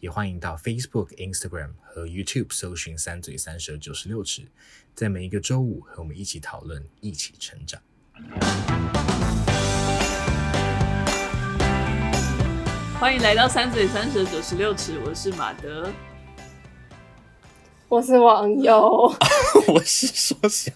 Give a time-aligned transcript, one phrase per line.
[0.00, 4.42] 也欢迎到 Facebook、Instagram 和 YouTube 搜寻“三嘴三舌九十六尺”，
[4.94, 7.82] 在每一个周五和我们一起讨论，一起成长。
[13.00, 15.92] 欢迎来到“三嘴三舌九十六尺”，我是马德。
[17.88, 19.10] 我是网友，
[19.66, 20.74] 我是说想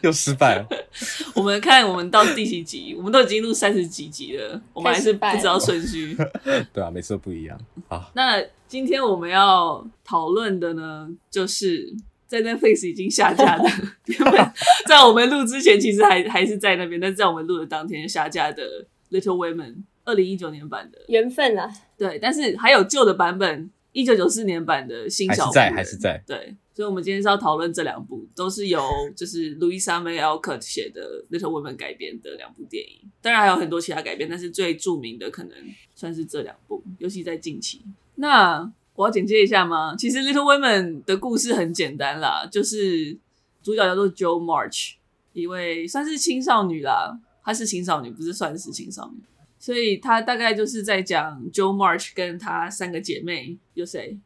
[0.00, 0.66] 又失败了。
[1.34, 6.16] 我们看我们到第几集，我们都已经录三十几集了，我们还是不知道顺序。
[6.72, 7.58] 对啊，每次都不一样。
[7.88, 11.92] 好，那今天我们要讨论的呢，就是
[12.28, 13.68] 在 Netflix 已经下架的，
[14.86, 18.62] 在我们录之前其实还还是在那边，但是在我们录的当天下架的
[19.10, 19.56] 《Little Women》
[20.04, 21.68] 二零一九年版的缘分啊。
[21.98, 23.68] 对，但是还有旧的版本。
[23.94, 26.22] 一九九四年版的新小还是在，还是在。
[26.26, 28.82] 对，所以，我们今天是要讨论这两部，都是由
[29.16, 33.08] 就是 Louisa May Alcott 写的《Little Women》改编的两部电影。
[33.22, 35.56] 当然还有很多其他改编，但是最著名的可能
[35.94, 37.82] 算是这两部，尤其在近期。
[38.16, 39.94] 那我要简介一下吗？
[39.96, 43.16] 其实《Little Women》的故事很简单啦，就是
[43.62, 44.94] 主角叫做 Jo March，
[45.32, 49.22] 一位算是青少女啦，她是青少女，不是算是青少女。
[49.64, 54.18] 所以他大概就是在讲 Joe March 跟他三个姐妹有谁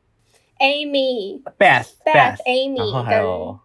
[0.59, 3.57] ？Amy、Beth、Beth、Amy，然后还有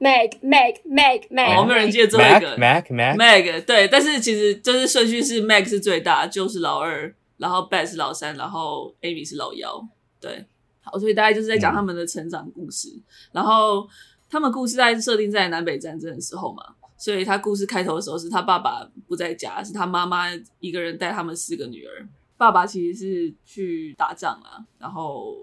[0.00, 1.60] Meg、Meg、Meg、Meg。
[1.60, 3.64] 我们有人记得最后一个 Meg、Meg、Meg。
[3.64, 9.88] 对，但是其实就是顺序是 Meg 是最大，Jo 是老二，然后 Beth 是老三，然后 Amy 是老幺。
[10.20, 10.44] 对，
[10.80, 12.88] 好，所以大概就是在讲他们的成长故事。
[12.88, 13.88] 嗯、然后
[14.28, 16.74] 他们故事在设定在南北战争的时候嘛。
[17.06, 20.24] 所以他故事开头的时候是他爸爸不在家，是他妈妈
[20.58, 22.04] 一个人带他们四个女儿。
[22.36, 25.36] 爸爸其实是去打仗啊，然后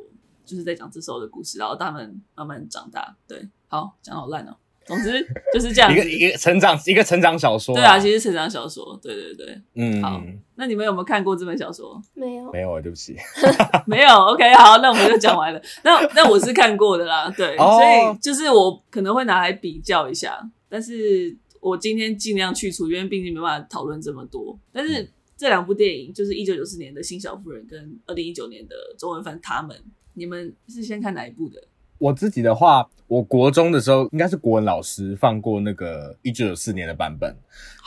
[0.44, 3.16] 就是在讲这时候的故事，然后他们慢慢长大。
[3.26, 4.54] 对，好，讲好烂哦。
[4.86, 7.74] 总之就是这样一个一个成长一个成长小说。
[7.74, 9.00] 对啊，其实成长小说。
[9.02, 10.04] 对对对，嗯。
[10.04, 10.22] 好，
[10.56, 11.98] 那你们有没有看过这本小说？
[12.14, 13.16] 没有，没有啊，对不起
[13.88, 14.10] 没有。
[14.10, 15.62] OK，好，那我们就讲完了。
[15.82, 21.38] 那那我是看过的啦，对，哦、所以就是我可能会拿来比较一下，但是。
[21.64, 24.60] 我今天尽量去除，因为毕竟没办法讨论这么多。
[24.72, 29.76] 但是这两部电影，就是一九九四年的《新小妇人》跟二零一九年的中文翻《他们》，
[30.14, 31.64] 你们是先看哪一部的？
[31.98, 37.34] 我自己的话，我国中的时候应该是国文老师放过那个一九九四年的版本，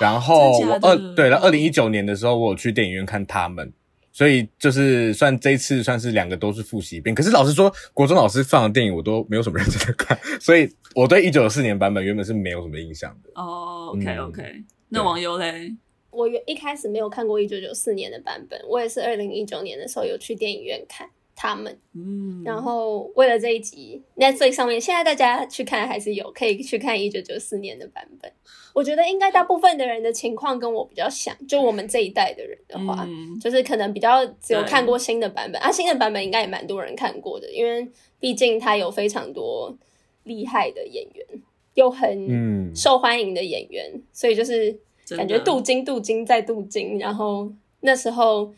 [0.01, 3.69] 然后我二对了，二零一九年的时候我有去电影院看《他们》。
[4.13, 13.31] 所以就是算这一次算是两个都是复习一遍，可是老实说，国中老师放的电影我都没有什么认真的看，所以我对一九九四年版本原本是没有什么印象的。
[13.34, 15.77] 哦、oh,，OK OK，、嗯、那网友嘞？
[16.11, 21.11] 我一开始没有看过一九九四年的版本，我也是二零一九年的时候有去电影院看。
[21.39, 28.33] 他们，嗯，然后为了这一集，Netflix 上面现在大家去看还是有，可以去看一九九四年的版本。
[28.73, 37.87] 我觉得应该大部分的人的情况跟我比较像，就我们这一代的人的话，嗯、就是可能比较只有看过新的版本啊，新的版本应该也蛮多人看过的，因为
[38.19, 39.77] 毕竟它有非常多
[40.27, 41.27] 厉害的演员，
[41.73, 44.79] 又很受欢迎的演员，嗯、所以就是
[45.17, 47.51] 感觉镀金镀金再镀金，然后
[47.81, 48.53] 那时候。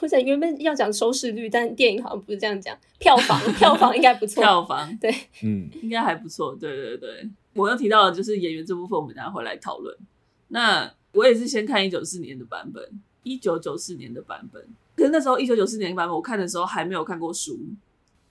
[0.00, 2.76] 或者原本要讲收视率，但电影好像不是这样讲。
[2.98, 4.42] 票房， 票房应该不错。
[4.42, 5.08] 票房，对，
[5.44, 6.56] 嗯，应该还不错。
[6.56, 9.96] 对对对，我又提到了就是演员这部分，我们等下回来讨论。
[10.48, 12.82] 那我也是先看一九九四年的版本，
[13.22, 14.60] 一九九四年的版本。
[14.96, 17.56] 可是那时候一九九四年的版本，我看的时候还没有看过书，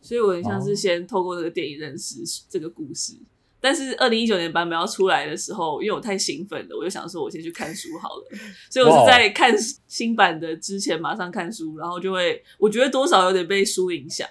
[0.05, 2.17] 所以我很像是先透过这个电影认识
[2.47, 3.13] 这个故事。
[3.13, 3.25] 哦
[3.61, 8.23] 但是二零一九年版本要出来的时候，因为我太兴奋了，我就想说，我先去看书好了。
[8.69, 9.51] 所以我是在看
[9.87, 14.29] 新版的之前马上看书，然后就会我觉得多少有点被书影响。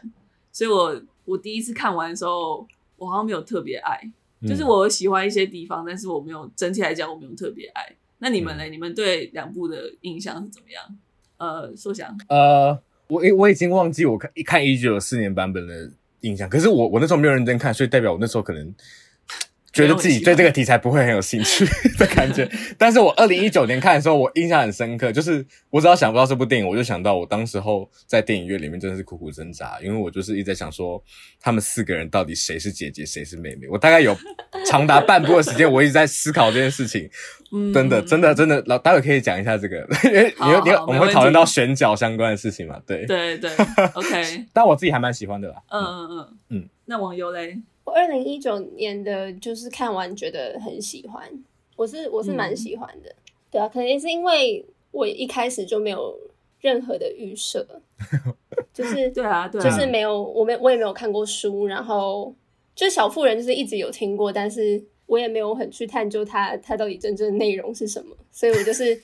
[0.53, 2.65] 所以我我第一次看完的时候，
[2.97, 4.01] 我好像没有特别爱，
[4.47, 7.97] 就是我喜欢一些地方，但是我没有整体来讲我没有特别爱。
[8.19, 8.63] 那你们呢？
[8.67, 10.97] 你们对两部的印象是怎么样？
[11.39, 15.91] 呃，说想呃，我我已经忘记我看一看一九九四年版本的
[16.21, 18.75] 印象，可是我我那时候没有认真看，所以代表我那时候可能。
[19.75, 21.67] 觉得自己对这个题材不会很有兴趣
[21.99, 22.49] 的感觉，
[22.79, 31.03] 但是我二零一九年看的时候，我印象很深刻，就是我只要想不到这部电影，我就想到我当时候在电影院里面真的是苦苦挣扎，因为我就是一直在想说，
[31.41, 33.67] 他们四个人到底谁是姐姐，谁是妹妹？
[33.69, 34.17] 我大概有
[34.67, 37.11] 长达半部的时间，我一直在思考这件事情。
[37.53, 40.35] 嗯，真的，真的，真的，老待会可以讲一下这个， 因为
[40.65, 42.81] 你你我们会讨论到选角相关的事情嘛？
[42.87, 43.51] 对，对对
[43.93, 44.45] ，OK。
[44.53, 45.57] 但我自己还蛮喜欢的啦。
[45.71, 46.69] 嗯嗯嗯嗯。
[46.87, 47.57] 那网友嘞？
[47.85, 51.23] 我二零一九年的就是看完觉得很喜欢，
[51.77, 56.19] 我是我是蛮喜欢的，嗯、对啊，可能也是因为我一开始就没有
[56.61, 57.67] 任何的预设，
[58.73, 62.35] 就是对啊，对啊，就是没有，我没我也没有看过书，然后
[62.75, 68.99] 就小妇人就是一直有听过，但是我也没有很去探究它它到底真正的内容是什么，所以我就是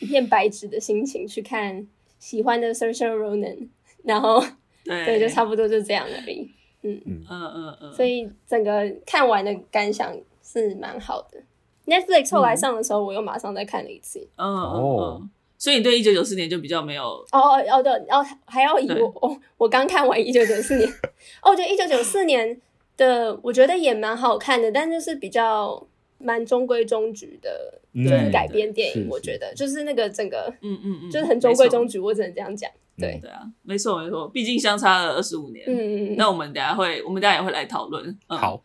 [0.00, 1.86] 一片白纸的心情去看
[2.18, 3.68] 喜欢的 Saoirse Ronan，
[4.04, 4.42] 然后
[4.84, 6.50] 对，对，就差不多就这样而已。
[6.82, 7.00] 嗯。
[7.06, 7.24] 嗯。
[7.28, 11.40] 嗯嗯，所以整个看完的感想是蛮好的。
[11.86, 14.20] Netflix 后来上的时候，我又马上再看了一次。
[14.36, 17.02] 嗯哦，所以你对一九九四年就比较没有
[17.32, 20.88] 哦哦对，然后还要以我我我刚看完一九九四年。
[21.42, 22.60] 哦，我觉得一九九四年
[22.96, 25.84] 的我觉得也蛮好看的，但就是比较
[26.18, 29.08] 蛮中规中矩的，就是改编电影。
[29.10, 32.70] 我觉得就是那个整个嗯嗯嗯，就是很中规中矩，我只能这样讲。
[33.02, 35.64] 对对啊，没错没错，毕竟相差了二十五年。
[35.66, 36.16] 嗯嗯嗯。
[36.16, 38.06] 那我们等下会，我们等下也会来讨论。
[38.28, 38.62] 嗯、好，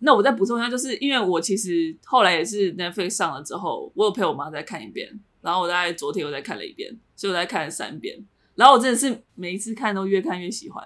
[0.00, 5.08] 那我再补充一下，就是因为我其实后来也是 Netflix 上了之后，我有陪我妈再看一遍，
[5.40, 8.18] 然后我大概昨天又再看了一遍，所以我再看了三遍。
[8.54, 10.84] 然后我真的是每一次看都越看越喜欢，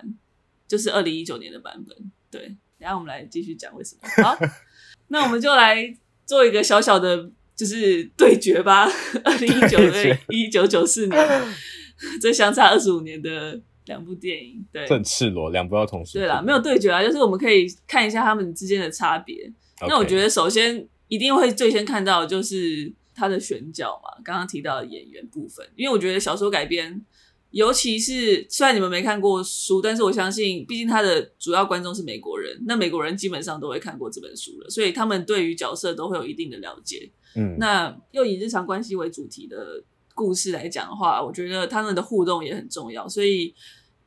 [0.69, 1.97] 就是二零一九年的版本。
[2.31, 2.41] 对，
[2.79, 4.09] 等下我们来继续讲为什么。
[4.23, 4.39] 好，
[5.09, 8.89] 那我们就来做一个小小的，就是对决吧。
[9.25, 11.43] 二零一九对一九九四年。
[12.21, 16.19] 这相差二十五年的两部电影，对，这很赤裸，两部要同时。
[16.19, 19.53] 对啦，没有对决啊，就是我们可以看一下他们之间的差别。
[19.89, 27.05] 那我觉得首先一定会最先看到的就是他的选角嘛，刚刚提到的演员部分，因为我觉得小说改编，
[27.51, 37.11] 尤其是虽然你们没看过书，但是我相信，毕竟他的主要观众是美国人，那美国人基本上都会看过这本书了，所以他们对于角色都会有一定的了解。
[37.35, 39.83] 嗯，那又以日常关系为主题的。
[40.15, 43.09] 故事来讲的话，我觉得他们的互动也很重要。
[43.09, 43.55] 所以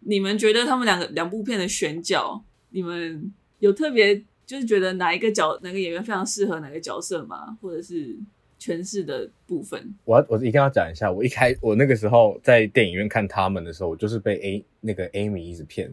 [0.01, 4.15] 你们觉得他们两个两部片的选角，你们有特别
[4.45, 7.57] 就是觉得哪一个角哪个演员非常适合哪个角色吗？
[7.61, 8.15] 或者是
[8.59, 9.95] 诠释的部分？
[10.05, 15.87] 我要我一定要讲一下，我一开我那个时候在电影院看他们的时候，我就是被 A 那个 Amy 一直骗，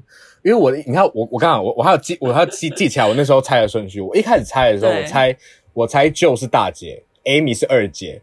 [0.44, 5.36] 因为我你看我我刚刚我我还有记我还要记记起来，我那时候猜的顺序，我一开始猜的时候，我猜
[5.72, 8.20] 我猜就是大姐，Amy 是二姐。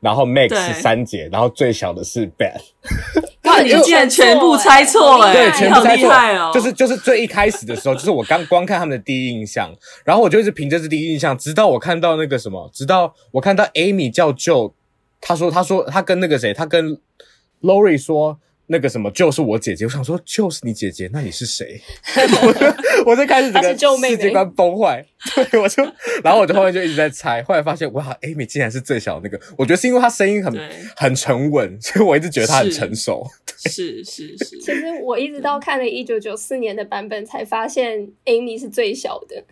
[0.00, 2.60] 然后 Max 是三姐，然后最小的是 Beth。
[3.44, 5.32] 哇，你竟然全部猜错了！
[5.32, 6.10] 对，全部猜错。
[6.52, 9.70] 就是就是最一开始的时候， 就是我刚光看他们的第一印象，
[10.04, 14.72] 然后我就一直凭着这第一印象，直到我看到那个什么，直到我看到 Amy 叫 Jo，
[15.20, 16.98] 他说他说他跟那个谁，他跟
[17.62, 18.38] Laurie 说。
[18.72, 21.80] 那个什么就是我姐姐，我想说就是你姐姐，那你是谁？
[23.04, 25.04] 我就开始这个世界观崩坏，
[25.50, 25.82] 对，我就，
[26.22, 30.56] 然后我就后面就一直在猜，后来发现哇，Amy 竟然是最小的那个，我觉得是因为她声音很
[30.94, 33.26] 很沉稳，所以我一直觉得她很成熟。
[33.56, 39.42] 是是是，其实我一直到看了一九九四年的版本，才发现 Amy 是最小的。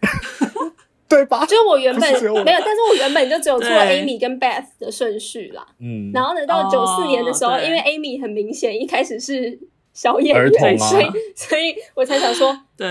[1.09, 1.47] 对吧？
[1.47, 2.19] 就我原本没
[2.53, 5.67] 有，但是我原本就只有做 Amy 跟 Beth 的顺序啦。
[5.81, 9.59] 嗯，然后呢，到九四年的时候，哦、因为 Amy 很明显一开始是
[9.95, 12.87] 小演员，所以所以我才想说，对，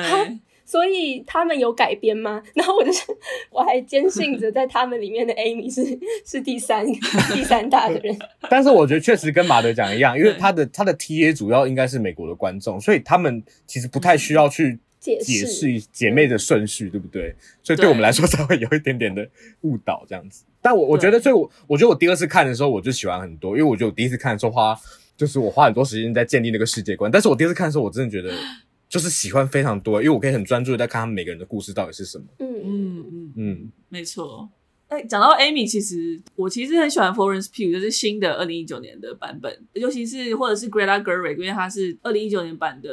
[0.65, 2.41] 所以他们有改编吗？
[2.55, 3.03] 然后我就是
[3.51, 6.85] 我还坚信着在他们里面的 Amy 是是第三
[7.31, 8.17] 第三大的人。
[8.49, 14.79] 但是我觉得确实跟马德讲一样，因为他的他的 TA 主要应该是美国的观众，所以他们其实不太需要去。
[15.15, 17.33] 解释姐妹的顺序，对不对？
[17.63, 19.29] 所以对我们来说才会有一点点的
[19.61, 20.43] 误导这样子。
[20.61, 24.77] 但我我觉得，所以我我觉得我第二次看的时候，我就喜欢很多，因为我觉得我第一次看的时候花
[25.15, 27.09] 就是我花很多时间在建立那个世界观。
[27.09, 28.33] 但是我第二次看的时候，我真的觉得
[28.89, 32.25] 就是喜欢非常多，因为我可以很专注的在看他们每个人的故事到底是什么。
[32.39, 34.49] 嗯嗯嗯嗯，没错。
[34.87, 42.89] 哎，讲到 Amy，其实我其实很喜欢 Florence Pugh，就是新的二零一九年的版本，尤其是或者是 Greta Gerwig，因为他是二零一九年版的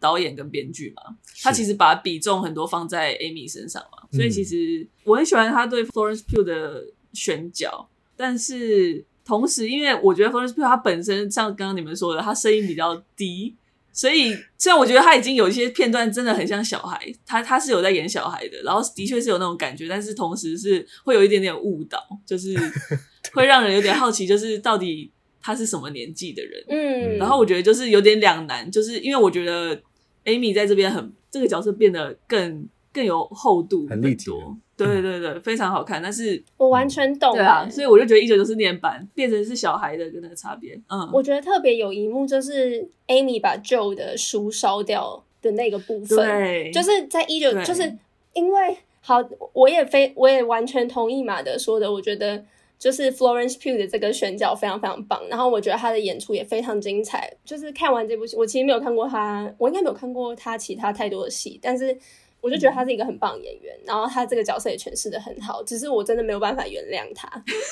[0.00, 1.02] 导演跟编剧嘛，
[1.42, 6.82] 他其实把比重很多放在 Amy 身上嘛，所以其实我很喜欢他对 Florence Pugh 的
[7.12, 13.54] 选角，但是同时因为我觉得 Florence Pugh 他本身像刚刚你们说的，他声音比较低。
[13.94, 22.56] 所以，虽然我觉得他已经有一些片段真的很像小孩，他他是有在演小孩的，然后的确是有那种感觉，但是同时是会有一点点误导，就是
[23.32, 26.64] 会让人有点好奇，就是到底他是什么年纪的人。
[26.68, 29.80] 嗯，然后我觉得就是有点两难，就是因为我觉得
[30.24, 34.30] Amy 在这边很这个角色变得更更有厚度，很立体。
[34.76, 47.96] 对对对，非常好看，但是我完全懂，对啊，所以我就觉得一九九四年版变成是小孩的跟那个差别，嗯，我觉得特别有一幕就是 Amy 把 Joe 的书烧掉的那个部分，对，就是在一九，就是
[48.32, 52.44] 因为好，我也非我也完全同意马德说的，我觉得
[52.76, 61.96] 就是 Florence Pugh 的这个选角非常非常棒，然后我觉得他的演出也非常精彩，就是看完这部戏，我其实没有看过他，我应该没有看过他其他太多的戏，但是。
[62.44, 67.26] 我就觉得他是一个很棒的演员，然后他这个角色也诠释的很好，只是我真的没有办法原谅他，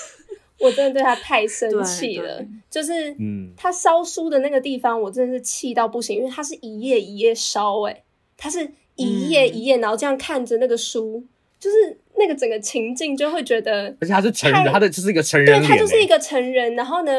[0.58, 8.02] 我真的对他太生气了，就是嗯，他烧书的那个地方，我真的是气到不行，因为他是一页一页烧，哎，
[8.38, 11.22] 他是一页一页，然后这样看着那个书，
[11.62, 11.99] 就是。
[12.14, 16.75] 那个整个情境就会觉得，而且他是成人，他的就是一个成人，对，他就是一个成人。
[16.76, 17.12] 然后呢，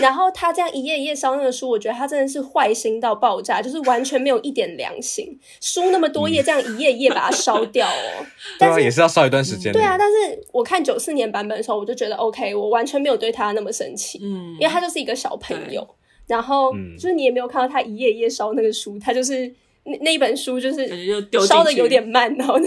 [0.00, 5.38] 然后他这样一页一页烧那个书，我觉得他真的是坏心到爆炸，就是完全没有一点良心。
[5.60, 8.26] 书那么多页，这样一页一页把它烧掉哦。
[8.58, 9.72] 但是也是要烧一段时间。
[9.72, 15.88] 对啊，但是我看九四年版本的时候，我就觉得 OK，我完全没有对他那么生气，嗯，因为他就是一个小朋友。
[16.26, 19.54] 然后就是你也没有看到他一页一页烧那个书，他就是。
[19.84, 20.86] 那那一本书就是
[21.46, 22.66] 烧的有点慢，然后呢，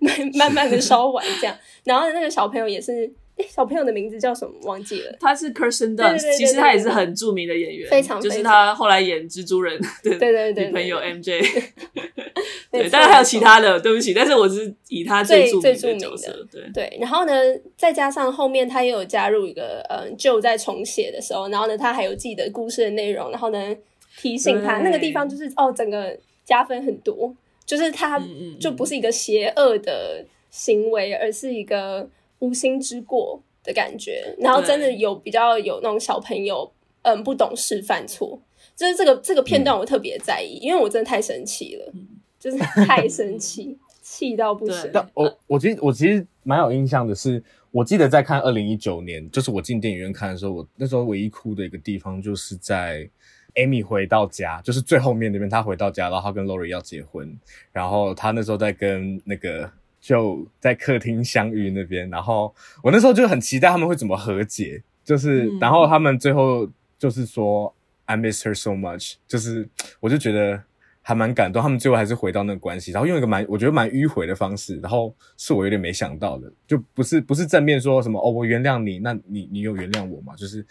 [0.00, 1.56] 慢慢慢的烧完这样。
[1.84, 4.52] 然后那个小朋友也是，哎，小朋友的名字叫什么？
[4.64, 5.16] 忘记了。
[5.20, 11.40] 他是 Kirsten Dunst，其实他也是很著名的演员，非常就是他后来演蜘蛛人的女朋友 MJ。
[12.72, 16.46] 对，当然还有其他的，对不起，但是我是以他最著名的角色。
[16.52, 17.32] 对对，然后呢，
[17.76, 23.76] 再加上后面他也有加入一个，嗯，Joe 在重写的时候，然后呢，他还有自己的故事的内容，然后呢，
[24.18, 26.16] 提醒他那个地方就是哦，整个。
[26.50, 27.32] 加分很多，
[27.64, 28.20] 就是他
[28.58, 34.34] 就不是一个邪恶的行为，而是一个无心之过的感觉。
[34.36, 36.68] 然后真的有比较有那种小朋友，
[37.02, 38.36] 嗯，不懂事犯错，
[38.74, 41.92] 就是这个这个片段我特别在意，因为我真的太生气了，
[42.40, 44.90] 就是太生气，气到不行。
[44.92, 47.40] 但我我其实我其实蛮有印象的是，
[47.70, 53.08] 我记得在看二零一九年，就是我进电影院看的时候，我那时候唯一哭的一个地方就是在。
[53.54, 57.38] Amy 回到家，就是最后面那边，她回到家，然后他跟 Laurie 要结婚，
[57.72, 67.74] 然后她那时候在跟那个就在客厅相遇那边，然后我那时候就很期待他们会怎么和解，就是、嗯、然后他们最后就是说
[68.06, 69.68] I miss her so much，就是
[70.00, 70.62] 我就觉得
[71.02, 80.34] 还蛮感动，他们最后还是回到那个关系，然后用一个蛮我觉得蛮迂回的方式，然后是我有点没想到的，就不是不是正面说什么哦，我原谅你，那你你有原谅我吗？
[80.36, 80.64] 就是。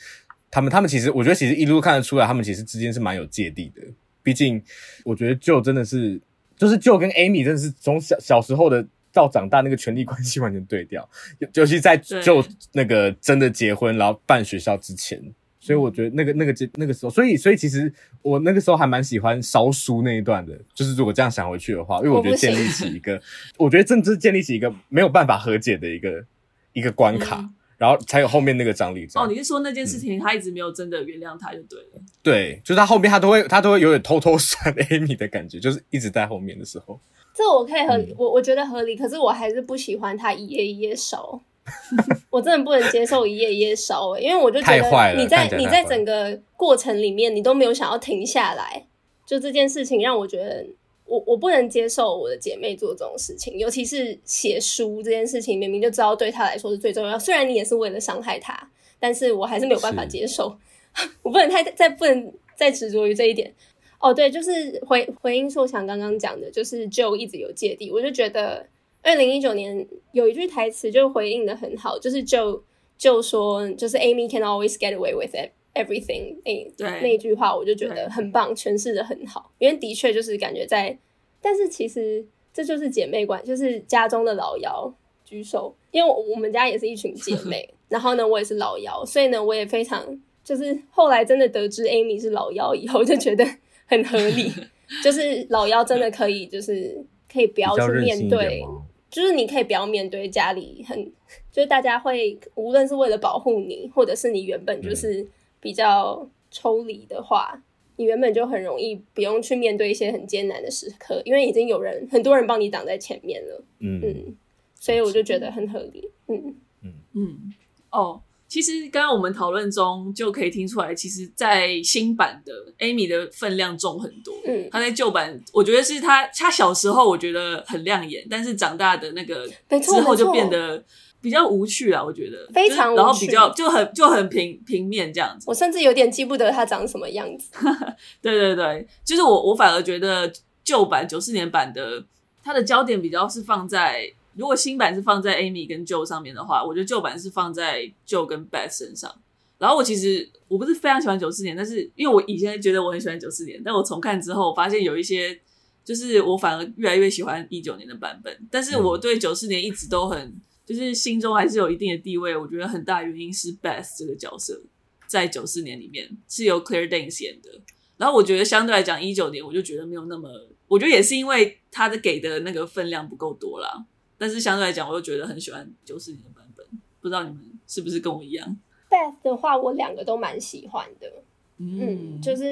[0.52, 3.82] 他们他们其实，我觉得其实一路看得出来，他们其实之间是蛮有芥蒂的。
[4.22, 4.62] 毕竟，
[5.04, 6.20] 我觉得 Joe 真的是，
[6.58, 11.08] 就是 Joe 跟 Amy 真的是从小小时候的到长大那个权力关系完全对调，
[11.54, 15.22] 尤其在 Joe 那个真的结婚然后办学校之前，
[15.60, 17.92] 所以我觉得那个那个那个时候，所以所以其实
[18.22, 20.60] 我那个时候还蛮喜欢烧书那一段的。
[20.74, 23.14] 就是如果这样想回去的话，因为我觉得建立起一个，
[23.58, 26.26] 我，我觉得真的是建立起一个没有办法和解的一个
[26.74, 27.38] 一个关卡。
[27.40, 29.08] 嗯然后才有后面那个张力。
[29.16, 31.90] 哦，你是说那件事情他一直没有真的原谅他就对了。
[31.96, 37.00] 嗯、对，就是他后面他都会他都会有点偷偷酸 Amy 的感觉，就是一直在后面的时候。
[37.34, 41.40] 这我可以合理，嗯、我我觉得合理，可是我还是不喜欢他一页一页烧，
[42.30, 48.86] 我真的不能接受一页一页烧，因为我就觉得你在你在整个过程里面你都没有想要停下来，
[49.26, 50.66] 就这件事情让我觉得。
[51.10, 57.18] 我我不能接受我的姐妹做这种事情，尤其是写书这件事情，明明就知道对她来说是最重要。
[57.18, 60.56] 虽然你也是为了伤害她，但是我还是没有办法接受。
[61.24, 63.54] 我不能太再不能再执着于这一点。
[64.00, 68.66] 哦，对，就是回回应硕强刚刚讲的，就是 Joe 一直有芥蒂，我就觉得
[69.02, 72.62] 二零一九年有一句台词就回应的很好，就是 Joe
[72.98, 75.52] 就说，就是 Amy can always get away with it。
[75.76, 79.52] Everything，哎，对，那一句话我就觉得很棒，诠释的很好。
[79.60, 80.98] 因为的确就是感觉在，
[81.40, 84.92] 但是其实这就是姐妹关，就是家中的老幺
[85.24, 85.74] 举手。
[85.92, 90.04] 因为我们家也是一群姐妹， 然后呢，我也是老幺，所以呢，我也非常
[90.44, 93.46] 就是后来真的得知 Amy 是老幺以后，就觉得
[93.86, 94.52] 很合理，
[95.04, 96.98] 就是老幺真的可以，就是
[97.32, 98.66] 可以不要去面对，
[99.10, 101.06] 就是你可以不要面对家里很，
[101.52, 105.26] 就是大家会无论是为了保护你，或者是你原本就是。
[105.60, 107.62] 比较抽离的话，
[107.98, 113.64] 你原本就很容易不用去面对一些很艰难的时刻，因为已经有人很多人帮你挡在前面了。
[113.80, 114.36] 嗯嗯，
[114.80, 116.10] 所以我就觉得很合理。
[116.28, 117.54] 嗯嗯嗯。
[117.92, 124.34] 哦，其实刚刚我们讨论中就可以听出来，其实，在新版的 Amy 的分量重很多。
[124.46, 129.48] 嗯，她在旧版，我觉得是她她小时候我觉得很亮眼，但是长大的那个
[129.80, 130.84] 之后就变得。
[131.22, 135.46] 比较无趣啊，我觉得非常无趣，然后比较就很就很平平面这样子。
[135.48, 137.52] 我甚至有点记不得他长什么样子。
[138.22, 140.32] 对对对，就是我我反而觉得
[140.64, 142.02] 旧版九四年版的，
[142.42, 149.14] 它的焦点比较是放在，如果新版是放在 Amy 跟 Joe 上面的话，我觉得旧版是放在 Joe 跟 Beth 身上。
[149.58, 155.38] 然后我其实我不是非常喜欢九四年，但是因为我以前觉得我很喜欢九四年，但我重看之后发现有一些，
[155.84, 158.34] 就是我反而越来越喜欢一九年的版本。
[158.50, 160.34] 但是我对九四年一直都很。
[160.70, 164.62] 就是心中还是有一定的地位，我觉得很大原因是 Beth 这个角色
[165.08, 167.50] 在九四年里面是由 Claire Danes 演的，
[167.98, 170.30] 然后我觉得相对来讲，一九年我就觉得没有那么，
[170.68, 173.84] 我觉得也是因为他的给的那个分量不够多啦。
[174.20, 176.64] 但是相对来讲，我又觉得很喜欢九四年的版本。
[177.02, 178.56] 不知道你们是不是跟我一样
[178.92, 181.12] ？Beth 的话，我两个都蛮喜欢的。
[181.58, 182.44] 嗯，嗯，就是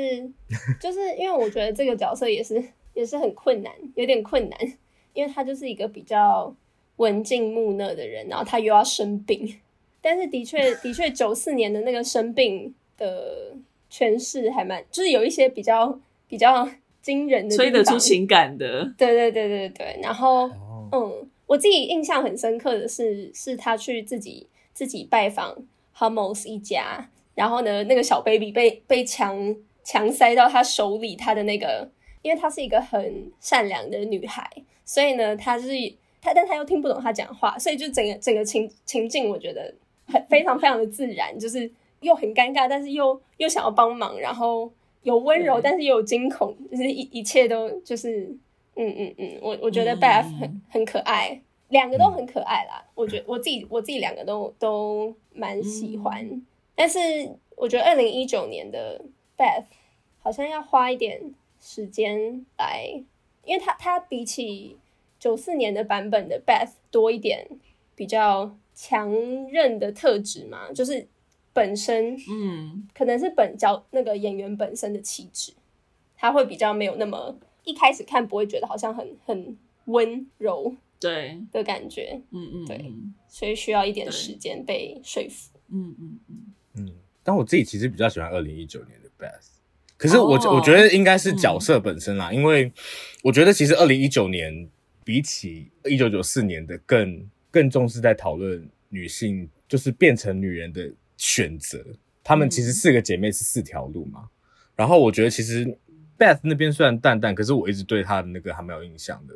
[0.81, 2.63] 就是因为我觉得这个角色也是
[2.95, 4.59] 也是很困难，有点困难，
[5.13, 6.55] 因为他就是一个比较
[6.97, 9.59] 文静木讷的人，然后他又要生病。
[10.01, 13.55] 但是的确的确，九四年的那个生病的
[13.91, 16.69] 诠释还蛮，就是有一些比较比较
[17.01, 18.83] 惊人的，催得出情感的。
[18.97, 20.49] 对对对对对，然后
[20.91, 21.27] 嗯。
[21.47, 25.55] 我自己印象很深刻的是，是他去自己自己拜访
[25.95, 31.89] Hummels 一家，然后呢，那个小 baby 被被强强塞到他手里，他的那个，
[32.21, 34.45] 因为她是一个很善良的女孩，
[34.83, 35.69] 所以呢，他是
[36.27, 39.73] 他，但他又听不懂他讲话，所以就整个整个情情境，我觉得
[40.07, 44.71] 很非常非常的自然，就是又很尴尬，但是又又想要帮忙，然后
[45.03, 48.35] 有温柔，但是又有惊恐，就是一一切都就是。
[48.79, 52.85] 嗯嗯嗯，我我觉得 Beth 很很可爱，两个都很可爱啦。
[52.93, 56.43] 我觉得我自己我自己两个都都蛮喜欢，
[56.75, 56.99] 但是
[57.55, 59.03] 我觉得二零一九年的
[59.35, 59.63] Beth
[60.19, 61.19] 好像要花一点
[61.59, 62.87] 时间来，
[63.45, 64.77] 因为他他比起
[65.19, 67.47] 九四年的版本的 Beth 多一点
[67.95, 69.11] 比较强
[69.49, 71.07] 韧的特质嘛，就是
[71.53, 75.53] 本身嗯，可能是本角那个演员本身的气质，
[76.15, 77.37] 他会比较没有那么。
[77.63, 79.57] 一开始看不会觉得好像很很
[79.87, 81.37] 温柔对。
[81.51, 82.93] 的感觉，嗯嗯，对，
[83.27, 86.35] 所以需要一点时间被说服，嗯嗯嗯。
[86.75, 86.93] 嗯。
[87.23, 89.47] 但我自己其实比较喜欢二零一九年的 Beth，
[89.97, 92.71] 可是我、oh, 我觉得应该是角色本身啦，嗯、因为
[93.21, 94.69] 我觉得其实二零一九年
[95.07, 101.81] 比起一九九四年的更更重视在讨论女性就是变成女人的选择，
[102.21, 104.29] 她们其实四个姐妹是四条路嘛，嗯、
[104.75, 105.77] 然后我觉得其实。
[106.19, 109.35] Beth 那边虽然淡淡，可是我一直对她的那个还蛮有印象的。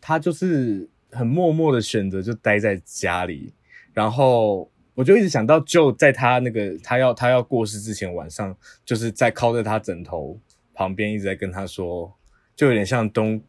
[0.00, 3.52] 她就是很默默的选择就待在家里，
[3.92, 10.40] 然后我就一直想到，就在她那个她要她要过世之前晚上，就是在靠在她枕头
[10.72, 12.10] 旁边一直在跟她说，
[12.56, 13.42] 就有点像 Don't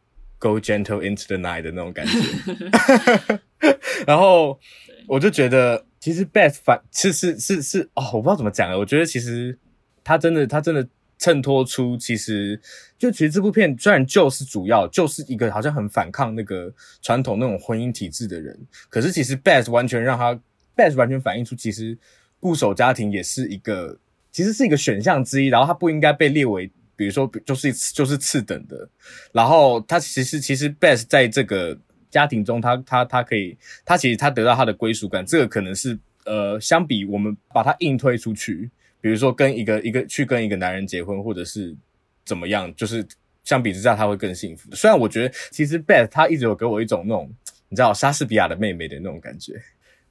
[0.44, 3.40] go gentle into the night 的那种感觉。
[4.06, 4.60] 然后
[5.08, 8.78] 我就觉得，其实 Beth 反是是是是哦，我不知道怎么讲了。
[8.78, 9.58] 我觉得其实
[10.04, 10.88] 他真的他真的。
[11.20, 12.60] 衬托出其实
[12.98, 20.38] 就其实这部片虽然就是主要就是一个好像很反抗那个传统那种婚姻体制的人，可是其实 Beth 完全让他
[20.76, 21.98] Beth 完全反映出其实
[22.42, 23.98] 固守家庭也是一个
[24.34, 28.88] 其实是一个选项之一，然后他不应该被列为比如说就是就是次等的，
[29.32, 31.78] 然后他其实其实 Beth 在这个
[32.10, 38.70] 家庭中他他他可以他其实他得到他的归属感，这个可能是呃相比我们把他硬推出去。
[39.02, 41.76] 比如说跟一个一个去跟一个男人结婚，或者是
[42.24, 43.06] 怎么样，就是
[43.44, 44.74] 相比之下他会更幸福。
[44.74, 47.30] 虽然我觉得其实 Beth 他一直有给我一种那种
[47.68, 49.62] 你知道莎士比亚的妹妹的那种感觉，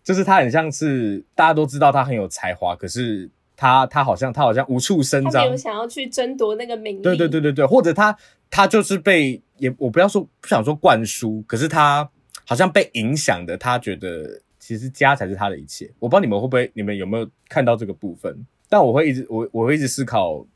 [0.04, 7.02] 就是他很像是大家都知道他很有才华，可是他他好像他好像无处伸张，他没有想要去争夺那个名利。
[7.02, 8.16] 对对对对对，或者他
[8.50, 12.08] 他就是被也我不要说不想说灌输，可是他
[12.44, 15.90] 好像被影响的，他觉得其实家才是他的一切。
[15.98, 18.46] 我不知道你们会不会，你们有没有看到这个部分？
[18.68, 20.46] 但我会一直我我会一直思考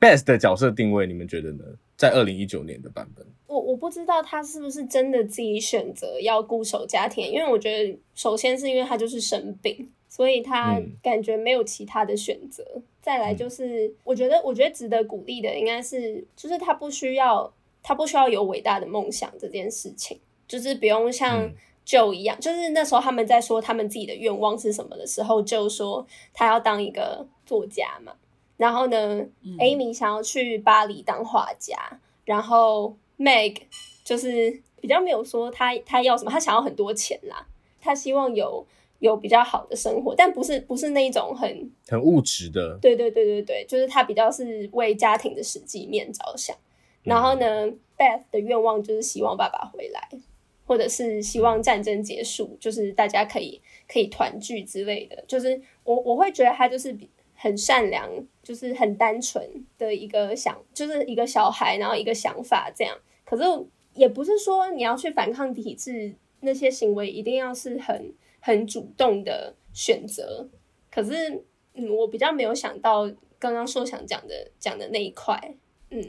[0.00, 1.64] ，Beth 的角色定位，你们觉得呢？
[1.96, 12.64] 在二零一九年的版本，我我不知道他是不是真的自己选择要固守家庭，因为我觉得首先是因为他就是生病，所以他感觉没有其他的选择。
[12.76, 17.52] 嗯、再来就是，我觉得我觉得值得鼓励的应该是，就是他不需要
[17.82, 21.42] 他不需要有伟大的梦想这件事情，就是不用像。
[21.42, 21.54] 嗯
[21.86, 28.12] 就一样，就是那时候他们在说他们自己的愿望是什么的时候，就说他要当一个作家嘛。
[28.56, 31.76] 然后呢，嗯，Amy 想要去巴黎当画家，
[32.24, 33.58] 然后 Meg
[34.02, 37.46] 就是比较没有说他他要什么，他想要很多钱啦，
[37.80, 38.66] 他希望有
[38.98, 42.78] 有比较好的生活，但不是不是那一种很很物质的。
[42.80, 46.56] 对对对对对，就是他比较是为家庭的实际面着想。
[47.02, 50.08] 然后呢，嗯，Beth 的愿望就是希望爸爸回来。
[50.68, 55.22] 或者是希望战争结束，就是大家可以可以团聚之类的。
[55.28, 56.92] 就是我我会觉得他就是
[57.36, 58.10] 很善良，
[58.42, 62.98] 就是很单纯的一个想，就是一个小孩，然后一个想法这样。
[63.24, 63.44] 可是
[63.94, 68.12] 也不是说你要去反抗体制，那些行为一定要是很
[68.46, 70.48] 很主动的选择。
[70.88, 71.12] 可是
[71.74, 75.36] 嗯，我比较没有想到刚刚说想讲的讲的那一块，
[75.90, 76.00] 嗯。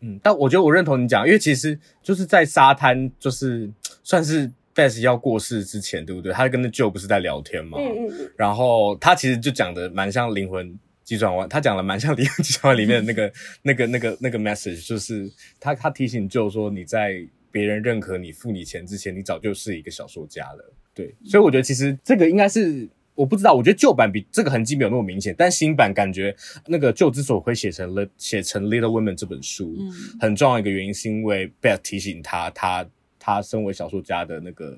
[0.00, 3.70] 嗯，但我觉得我认同你讲，因为其实就是在沙滩，就是
[4.02, 6.32] 算是 Beth 要过世之前，对不对？
[6.32, 15.30] 他跟那 Joe 不是在聊天嘛，嗯嗯，然后他其实就讲的蛮像灵魂急转弯，他讲了蛮像《灵魂急转弯》里面的那个、那个、那个、那个 message，就是
[15.60, 20.74] 他他提醒就说你在别人认可你、付你钱之前，你早就是一个小说家了。
[20.92, 26.34] 对，所以我觉得其实这个应该是我不知道，我觉得旧版比这个痕迹没有那么明显，但新版感觉
[26.66, 32.84] 那个旧之所以会写成了写成《Little Women》这本书，嗯，很重要一个原因是因为 Beth 提醒他，他
[33.20, 34.76] 他身为小说家的那个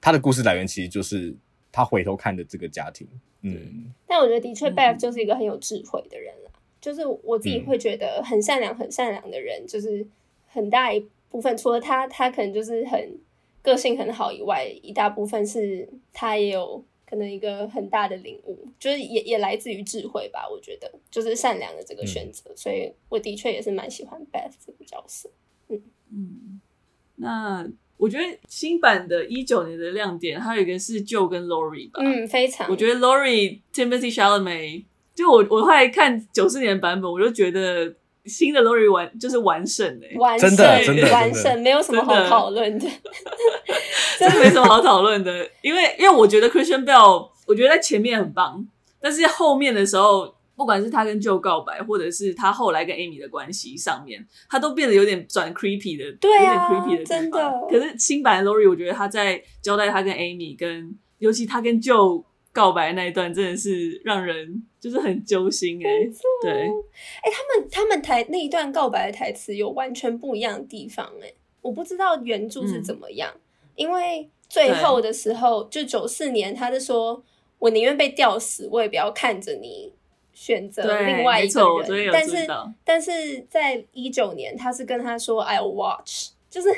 [0.00, 1.36] 他的故事来源其实就是
[1.70, 3.06] 他回头看的这个家庭。
[3.42, 6.50] 嗯，但我觉得的确，Beth 就是一个很有智慧的人啦。
[6.54, 10.06] 嗯、就是我自己会觉得很善良、很善良的人，就是
[10.46, 13.18] 很大一部分，除了他，他可能就是很
[13.62, 20.48] 个性很好以外，一大部分是他也有可能一个很大的领悟，就是也也来自于智慧吧。
[20.50, 25.30] 我觉得就是善良的这个选择，嗯、所以我的确也是蛮喜欢 Beth 这个角色。
[25.68, 26.60] 嗯嗯，
[27.16, 27.70] 那。
[27.98, 31.98] 我觉得新版的一九年的亮点，还有一个是 Joe 跟 Laurie 吧。
[32.00, 32.70] 嗯，非常。
[32.70, 34.84] 我觉得 Laurie Timothée Chalamet，
[35.16, 37.92] 就我我后来看九四年版本，我就觉得
[38.28, 42.86] 新的 Laurie 完就是完胜哎、欸，完胜真的完胜，没有什么好讨论的，
[44.18, 45.48] 真的没什么好讨论的。
[45.62, 48.64] 因为因为我觉得 Christian Bell，我觉得在前面很棒，
[49.00, 50.36] 但是后面的时候。
[50.58, 57.54] 不管是他跟 Joe 告白，或者是他后来跟 Amy 的关系上面，他都变得有点转 creepy 的，对啊，有点 creepy 的，真的。
[57.70, 66.10] 可是新版的 Laurie，我觉得他在交代他跟 Amy，跟尤其他跟 Joe 告白那一段，真的是让人就是很揪心哎、欸。
[66.42, 73.40] 对，哎、欸，他们他们台那一段告白的台词有完全不一样的地方哎、欸，我不知道原著是怎么样，嗯、
[73.76, 77.22] 因为最后的时候就九四年，他是说
[77.58, 79.92] 我宁愿被吊死，我也不要看着你。
[80.32, 82.46] 选择另外一个人，但是
[82.84, 86.68] 但是在一九年，他是跟他说 "I'll watch"，就是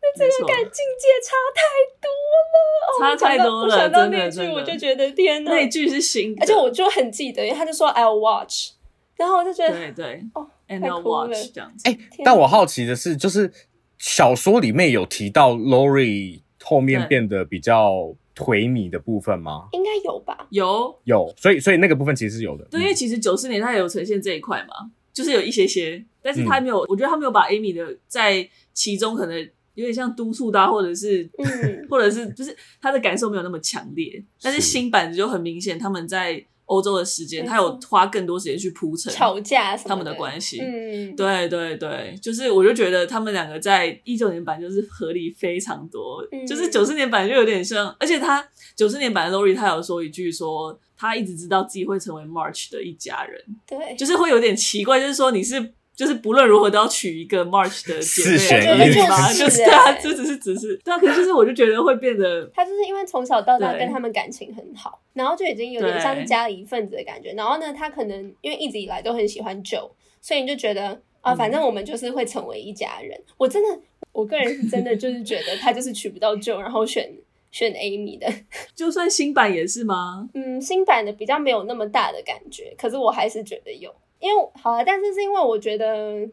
[0.00, 1.62] 那这个感境界差太
[2.00, 2.08] 多
[2.50, 3.76] 了，差太多了。
[3.76, 8.70] 想到那句，我就觉得天哪，那句是新，而且我就很记得，因为他就说 "I'll watch"，
[9.16, 10.22] 然后我就觉得对对。
[10.34, 11.88] 哦，"And I'll watch" 这样子。
[11.88, 13.52] 哎，但我好奇的是，就是
[13.98, 18.14] 小说里面有提到 Laurie 后面变得比较。
[18.38, 19.66] 颓靡的部分吗？
[19.72, 20.96] 应该有吧，有。
[21.02, 22.64] 有，所以所以那个部分其实是有的。
[22.70, 36.44] 对，因为其实九四年他也有呈现这一块嘛，就是有一些些，但是他没有，嗯、我觉得他没有把 Amy 的在其中可能有点像督促他，或者是，嗯、或者是就是他的感受没有那么强烈，但是新版就很明显他们在。
[36.68, 40.60] 欧洲的时间，他有花更多时间去铺陈吵架他们的关系。
[40.60, 55.72] 嗯，对对对，就是我就觉得他们两个在一九年版就是合理非常多，嗯、就是九四年版就有点像，而且他九四年版的 Laurie 他有说一句说他一直知道自己会成为 March 的一家人，对，就是会有点奇怪，就是说你是。
[55.98, 67.32] 就是不论如何都要娶一个 March 的姐妹嘛，就是对啊，这只是只是对啊，可是就是我就觉得会变得，他就是因为从小到大跟他们感情很好，然后就已经有点像是家里一份子的感觉。
[67.32, 73.20] 然后呢，他可能因为一直以来都很喜欢 Joe，所以你就觉得啊，反正我们就是会成为一家人。
[73.36, 73.80] 我真的，
[74.12, 77.12] 我个人是真的就是觉得他就是娶不到 Joe，然后选
[77.50, 78.32] 选 Amy 的。
[78.76, 80.28] 就算新版也是吗？
[80.34, 83.92] 嗯，新版的比较没有那么大的感觉，可是我还是觉得有。
[84.20, 86.28] 因为好啊，但是是因为我觉得，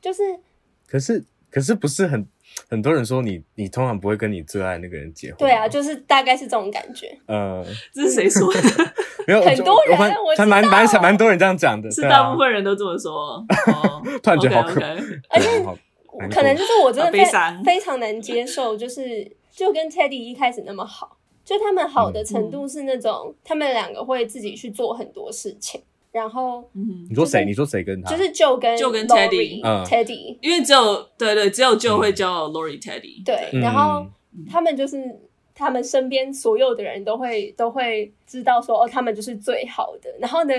[0.00, 0.22] 就是，
[0.86, 2.26] 可是可是不是很
[2.68, 5.38] 很多人说你你通常不会跟你最爱那个人结婚？
[5.38, 7.16] 对啊，就是大概是这种感觉。
[7.26, 7.64] 呃，
[7.94, 8.60] 这是谁说的？
[9.26, 13.44] 没有很多人，我还蛮蛮蛮多人这样讲的，是大部分人都这么说。
[14.22, 14.80] 突然觉得好可，
[15.28, 15.64] 而且
[16.30, 25.80] 可能就是我真的非常非常难接受，就是就跟 Teddy 一开始那么好，就他们好的程度是那种他们两个会自己去做很多事情。
[26.12, 26.68] 然后，
[27.08, 27.44] 你说谁？
[27.44, 28.10] 你说谁跟他？
[28.10, 33.24] 就是 Joe 跟 Joe 跟 Teddy，Teddy，因为只有对对，只有 Joe 会叫 Laurie Teddy。
[33.24, 34.04] 对，然后
[34.50, 35.20] 他们就是
[35.54, 40.12] 他们身边所有的人都会都会知道说，哦，他们就是最好的。
[40.18, 40.54] 然后呢，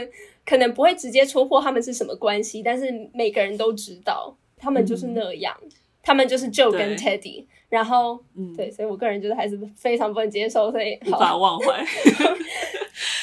[0.45, 5.53] 可能不会直接戳破他们是什么关系，但是每个人都知道他们就是那样，
[6.01, 7.45] 他们就是 Joe 跟 Teddy。
[7.67, 11.81] 然后，嗯，对，所以我个人觉得还是非常不能接受，所以无法忘怀。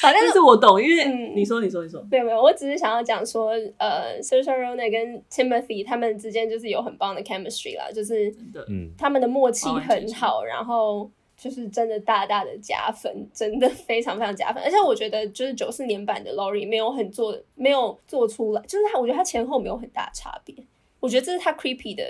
[0.01, 8.33] 反正是我懂，因为嗯，你说，你说，你说，没有没有，我只是想要讲说，呃，Saoirse Ronan 跟 Timothy 他们之间就是有很棒的 chemistry 啦，就是
[8.67, 14.63] 嗯，他们的默契很好，然后就是真的大大的加分，真的非常非常加分。
[14.63, 20.55] 而且我觉得，就是九四年版的 Laurie 没有很做，没有做出来，就是他，我觉得他前后没有很大差别。
[21.01, 22.03] 我觉得这是他 creepy 的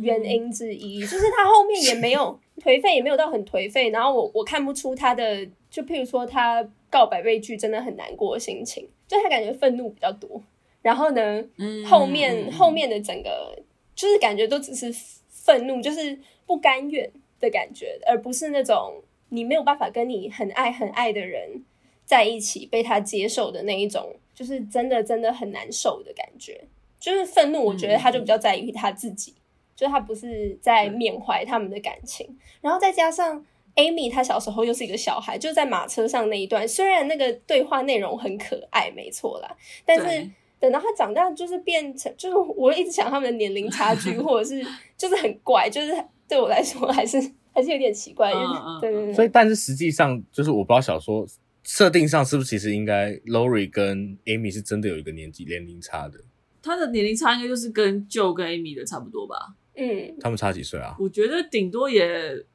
[0.00, 3.90] 原因之一，嗯、就是他后面也没有颓废，也没有到很颓废。
[3.90, 10.42] 然后我我看不出他的，就譬如说他告白被拒，真的很难过的心情，就他感觉愤怒比较多。
[10.82, 13.58] 然后呢，嗯、后面后面的整个
[13.94, 14.94] 就是感觉都只是
[15.28, 21.64] 愤怒，就是不甘愿的感觉，而不是那种你没有办法跟你很爱很爱的人
[22.04, 26.60] 在一起被他接受的那一种，就是真的真的很难受的感觉。
[27.00, 29.43] 就是愤怒，我觉得他就比较在于他自己，嗯、
[29.74, 32.26] 就他不是在缅怀他们的感情。
[32.28, 33.44] 嗯、然后再加上
[33.76, 44.64] Amy，她小时候又是一个小孩，就在马车上那一段，虽然那个对话内容很可爱，没错啦，但是等到他长大，就是变成，就是我一直想他们的年龄差距， 或者是
[44.96, 45.92] 就是很怪，就是
[46.28, 47.20] 对我来说还是
[47.52, 48.32] 还是有点奇怪。
[48.32, 49.12] 嗯、对对对。
[49.12, 51.26] 所以，但是实际上，就是我不知道小说
[51.64, 56.18] 设定上是不是其实应该 Laurie 跟 Amy 是真的有一个年纪年龄差的。
[56.62, 59.36] 他的年龄差应该就是跟 Joe 跟 Amy 的差不多吧？
[59.76, 60.94] 嗯，他们差几岁啊？
[60.98, 62.08] 我觉得顶多也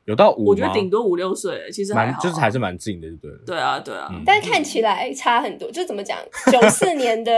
[0.05, 4.07] 有到五，我觉得顶多五六岁，其实还好，就是还是蛮近的，对对啊，对啊。
[4.11, 6.17] 嗯、但是看起来差很多，就怎么讲？
[6.51, 7.31] 九四年的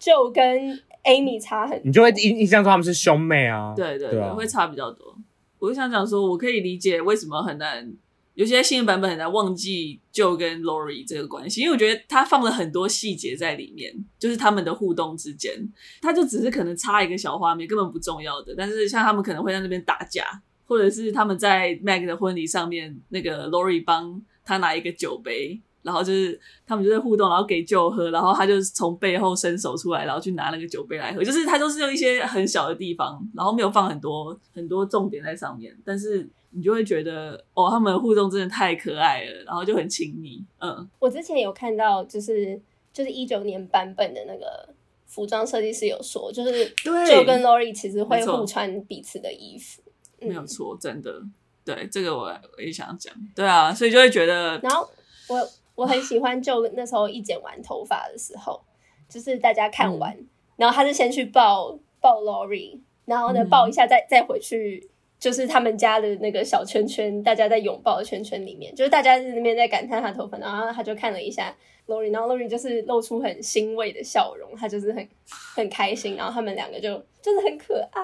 [0.00, 3.74] Joe 跟 Amy 差很多，你就会印印象中他们是兄妹啊？
[3.76, 5.16] 对对对，对啊、会差比较多。
[5.58, 7.92] 我就想讲说，我可以理解为什么很难。
[8.36, 15.54] 有些新的版本很难忘记就跟 Laurie 这个关系，因为我觉得他放了很多细节在里面，就是他们的互动之间，
[16.02, 18.54] 他就只是可能插一个小画面，根本不重要的。
[18.54, 20.22] 但是像他们可能会在那边打架，
[20.66, 36.28] 或者是他们在 Meg 的婚礼上面，那个 Laurie 帮他拿一个酒杯，然后就是他们就在互动，然后给 Joe 喝，然后他就从背后伸手出来，然后去拿那个酒杯来喝，就是他都是用一些很小的地方，然后没有放很多很多重点在上面，但是。
[36.56, 40.42] 你就会觉得哦，他们的互动真的太可爱了，然后就很亲密。
[40.58, 42.58] 嗯，我之前有看到，就是
[42.94, 44.66] 就是一九年版本的那个
[45.04, 49.82] 服装设计师有说，就是 Joe 跟 Laurie 其实会互穿彼此的衣服，
[50.18, 51.22] 没有错，嗯、真的。
[51.62, 52.22] 对，这个我
[52.56, 53.14] 我也想讲。
[53.34, 54.88] 对啊，所以就会觉得，然后
[55.28, 58.62] 我我很喜欢 Joe 那时候一剪完头发的时候，
[59.10, 64.88] 就是大家看完，嗯、然后他是先去抱抱 Laurie，然后呢、嗯、抱一下再再回去。
[65.26, 71.52] 就是他们家的那个小圈圈，大家在拥抱的圈圈里面，就是大家在那边在感叹他头发，然后他就看了一下
[71.88, 75.08] Laurie，然后 Laurie 就是露出很欣慰的笑容，他就是很
[75.56, 78.02] 很开心，然后他们两个就真的很可爱，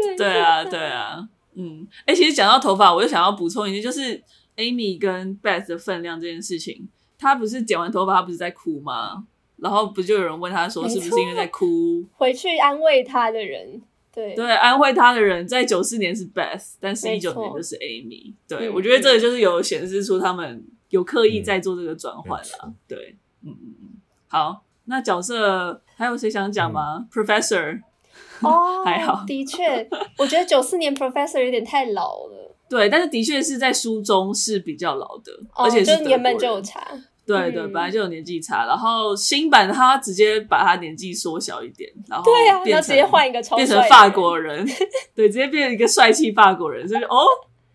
[0.00, 4.22] 真的对啊对啊，嗯，哎、欸，其实讲到头发，我就想要补充一句，就是
[4.56, 6.88] Amy 跟 Beth 的分量这件事情，
[7.18, 9.26] 他不是剪完头发，他不是在哭吗？
[9.56, 12.04] 然后不就有人问他说，是不是因为在哭？
[12.16, 13.82] 回去安慰他的人。
[14.16, 18.32] 对，对，安慰他的人在九四年是 Beth，但是一九年就是 Amy。
[18.48, 22.58] 错对，嗯、我觉得这个就是有显示出他们有刻意在做这个转换了。
[22.64, 23.88] 嗯、对，嗯嗯嗯。
[24.26, 27.82] 好，那角色还有谁想讲吗、嗯、？Professor？
[28.40, 29.22] 哦，还好。
[29.26, 32.56] 的确，我觉得九四年 Professor 有点太老了。
[32.70, 36.80] 对，但是的确是在书中是比较老的，哦、而且是原本就有差。
[37.26, 44.66] 对对，本来就有年纪差，然后新版他直接把他年纪缩小一点，然后对啊，然后直接换一个超，变成法国人，
[45.14, 47.26] 对，直接变成一个帅气法国人，所以哦。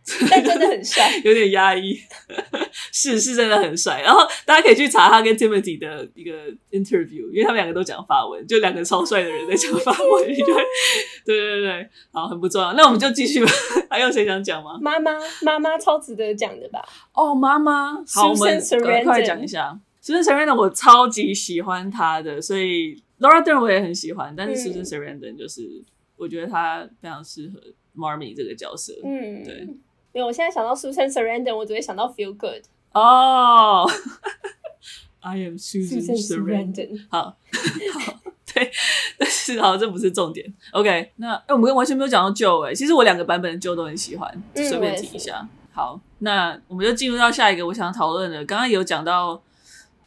[0.30, 1.96] 但真的很帅， 有点压抑，
[2.92, 4.02] 是是真的很帅。
[4.02, 6.32] 然后大家可以去查他跟 Timothy 的一个
[6.72, 12.74] interview，因为他们两个都讲法文，就两个超帅的人在讲法文，对对对对，好，很不重要。
[12.74, 13.52] 那我们就继续吧。
[13.90, 14.80] 还有谁想讲吗？
[14.82, 15.12] 妈妈，
[15.44, 16.84] 妈妈超值得讲的吧？
[17.14, 19.80] 哦，妈妈，好，我们赶快讲一下。
[20.04, 25.84] Susan Sarandon 我超级喜欢他的，所以 Laura Dern 我也很喜欢，但是 Susan Sarandon 就是
[26.18, 27.62] 我觉得他非常适合
[27.96, 28.94] Marmee 这个角色。
[29.04, 29.68] 嗯，对。
[30.14, 32.64] 没有，我现在想到 Susan Sarandon，我只会想到 Feel Good。
[32.94, 33.88] 哦、
[35.24, 37.06] oh,，I am Susan, Susan Sarandon。
[37.10, 37.38] 好，
[37.98, 38.20] 好，
[38.54, 38.70] 对，
[39.18, 40.54] 但是好，这不是重点。
[40.72, 45.40] OK，那哎，我们完全没有讲到 Joe 哎，其实我两个版本的 Joe 都很喜欢，随便提一下。
[45.42, 48.44] 嗯、好，那我们就进入到下一个我想讨论的。
[48.44, 49.42] 刚刚有讲到，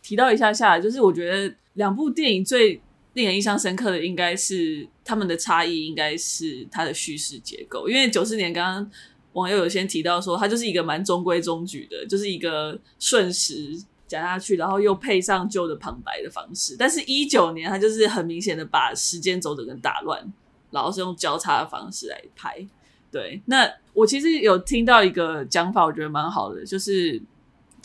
[0.03, 2.79] 提到一下下，就是我觉得两部电影最
[3.15, 8.91] 令人印象深刻的，应该是他们的差异，应该是它的叙事结构，因为九四年刚刚。
[9.35, 16.77] 网友有先提到说，它就是一个蛮中规中矩的，就是一个顺时讲下去，然后又配上旧的旁白的方式。
[16.79, 20.33] 但是，一九年它就是很明显的把时间轴整个打乱，
[20.71, 22.67] 然后是用交叉的方式来拍。
[23.11, 27.21] 对，那我其实有听到一个讲法，我觉得蛮好的，就是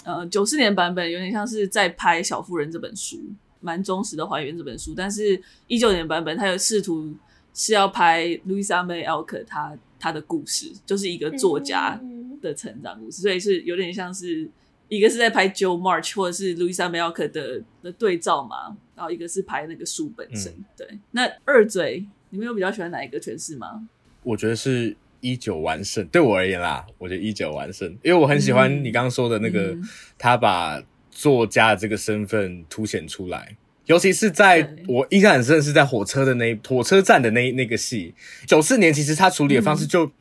[0.03, 3.19] 呃，九四年版本有点像是在拍《小妇人》这本书，
[3.59, 4.93] 蛮忠实的还原这本书。
[4.95, 7.12] 但是，一九年版本它有试图
[7.55, 9.75] 是要拍 Louisa May Alcott 他。
[9.99, 11.99] 他的故事就是一个作家
[12.41, 14.49] 的成长故事，嗯、所以是有点像是
[14.88, 20.51] 一个是在拍 Joe March 或者是 Louisa Alcott 的的对照嘛，然后一个是拍那个书本身。
[20.53, 23.88] 嗯、对，那二嘴，你们有比较喜欢哪一个诠释吗？
[24.23, 29.83] 我觉得是一九完胜，对我而言啦，我觉得一九完胜，因为我很喜欢你刚刚说的那个，嗯、
[30.17, 30.81] 他把
[31.12, 33.55] 作家的这个身份凸显出来。
[33.89, 38.13] 尤其是在我印象很深的是在火车的那火车站的那那个戏，
[38.45, 40.12] 九四年其实他处理的方式就、嗯、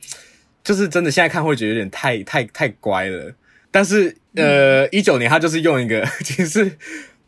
[0.64, 3.34] 就是真的现在看会觉得有点太太太乖了，
[3.70, 6.78] 但是呃，一九年他就是用一个 其实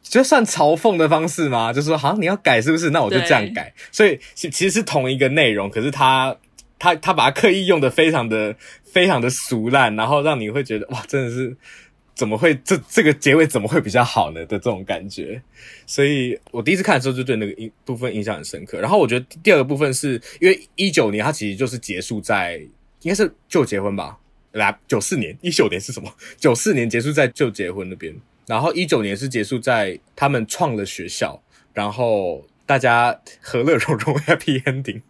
[0.02, 2.88] 就算嘲讽的方式嘛，就说好像你要改是不是？
[2.88, 3.74] 那我就这样改。
[3.92, 6.34] 所以其其实是同一个内容，可是他
[6.78, 11.54] 他他把它刻意用的非常的非常的俗烂，然后让你会觉得哇，真的是。
[12.20, 15.40] 怎么会这这个结尾怎么会比较好呢的这种感觉，
[15.86, 18.78] 所以我第一次看的时候就对那个一部分印象很深刻。
[18.78, 22.58] 然后我觉得第二个部分是因为一九年它其实就是结束在
[23.00, 24.18] 应该是就结婚吧，
[24.52, 26.14] 来九四年一九年是什么？
[26.36, 28.14] 九四年结束在就结婚那边，
[28.46, 35.00] 然后一九年是结束在他们创了学校，然后大家和乐融融 happy ending。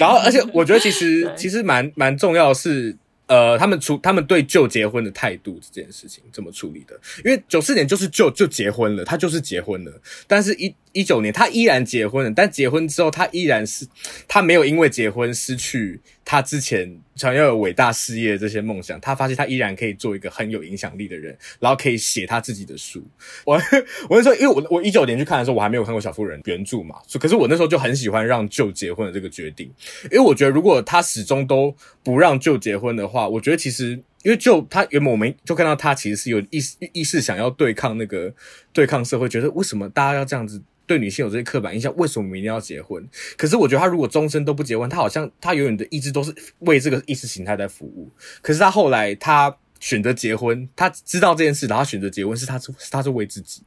[0.00, 2.96] 然后而且我觉得其实 其实蛮蛮重要的是。
[3.30, 7.00] 呃，他们处他们对就结婚的态度这件事情怎么处理的？
[7.24, 13.86] 因为九四年就是就就结婚了，他就是结婚了，但是一一九年他依然结婚了，但结婚之后他依然是
[14.26, 23.06] 他没有因为结婚失去他之前想要有伟大事业这些梦想，他发现他依然可以做一个很有影响力的人，然后可以写他自己的书。
[23.44, 23.60] 我
[24.08, 29.70] 我那时候因为我我一九年去看的时候，我还没有看过小妇人原著嘛，可是我那时候就很喜欢让舅结婚的这个决定，
[30.04, 34.00] 因为我觉得如果他始终都不让舅结婚的话，我觉得其实。
[34.22, 36.60] 因为就他原本我们就看到他其实是有意
[36.92, 38.30] 意识想要对抗那个
[38.70, 41.94] 对抗社会，觉得为什么大家要这样子对女性有这些刻板印象？
[41.96, 43.08] 为什么我们一定要结婚？
[43.36, 48.10] 可是我觉得他如果终身都不结婚，他好像他永远的意志都是为这个意识形态在服务。
[48.42, 53.62] 可是他后来他选择结婚，他知道这件事，然后选择结婚是他是他是为自己。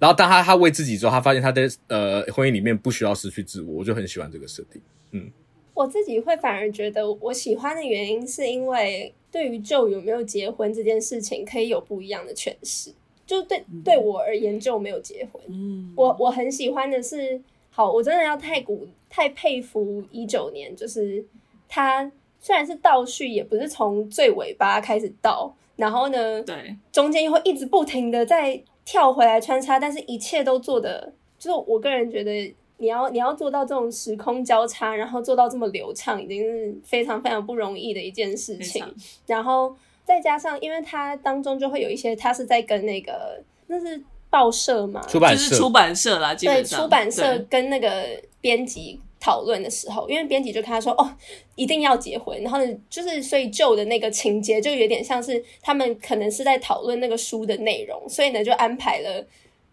[0.00, 4.82] 然后当他他为自己之后，他发现他在呃婚姻里面不需要失去自我，我就很喜欢这个设定。
[5.12, 5.30] 嗯，
[5.74, 9.14] 我自己会反而觉得我喜欢的原因是因为。
[9.30, 12.90] 对于就有没有结婚这件事情，可以有不一样的诠释。
[13.28, 15.40] 就对对我而言，就没有结婚。
[15.46, 21.24] 嗯，我我很喜欢的是，好，我真的要太古太佩服一九年，就是
[21.68, 22.10] 他
[22.40, 32.54] 虽然是倒叙，也不是从最尾巴开始倒，然后呢，对，中间又会一直不停的在跳回来穿插，但是一切都做的，就是我个人觉得。
[32.80, 38.84] 你要你要做到这种时空交叉，然后做到这么流畅，已经是非常非常不容易的一件事情。
[39.26, 39.74] 然后
[40.08, 48.06] 再加上，因为它当中就会有一些，他是在跟那个那是报社嘛，出版社就是出版社啦，对，出版社跟那个
[48.40, 51.14] 编辑讨论的时候，因为编辑就跟他说，哦，
[51.56, 52.40] 一定要结婚。
[52.42, 59.26] 然后呢，就是所以旧的那个情节就有点像是他们可能是在讨论那个书的内容，所以呢就安排了。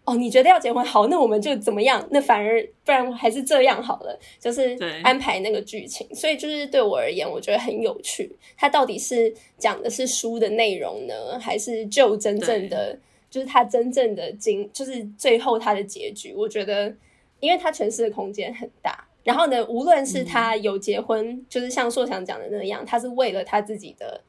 [0.06, 2.06] 哦，你觉得要结婚好，那我们就怎么样？
[2.12, 6.06] 那反而不然还是这样好了，就是安排那个剧情。
[6.14, 8.30] 所以就是对我而言，我觉得很有趣。
[8.56, 12.96] 它到底是讲的是书的内容呢，还是就真正的
[13.28, 16.32] 就是它真正的经，就是最后它的结局？
[16.32, 16.94] 我觉得，
[17.40, 19.08] 因为它诠释的空间很大。
[19.24, 24.20] 然后呢，无论是他有结婚，嗯、就是像硕想讲的那样，他是为了他自己的，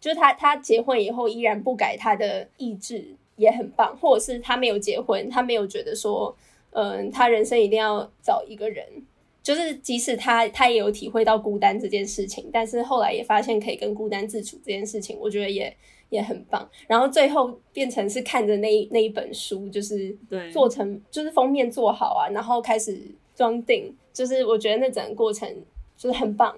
[0.00, 3.14] 就是他他结婚以后依然不改他的意志。
[3.40, 6.36] 也很棒，或者是他没有结婚，他没有觉得说，
[6.72, 8.86] 嗯，他人生一定要找一个人，
[9.42, 15.74] 就是即使他他也有体会到孤单这件事情，但是后来也发现可以跟孤单自处这件事情，我觉得也
[16.10, 16.68] 也很棒。
[16.86, 20.50] 然后最后变成是看着那那一本书，就是对。
[20.50, 23.00] 做成就是封面做好啊，然后开始
[23.34, 25.48] 装订，就是我觉得那整个过程
[25.96, 26.54] 就是很棒，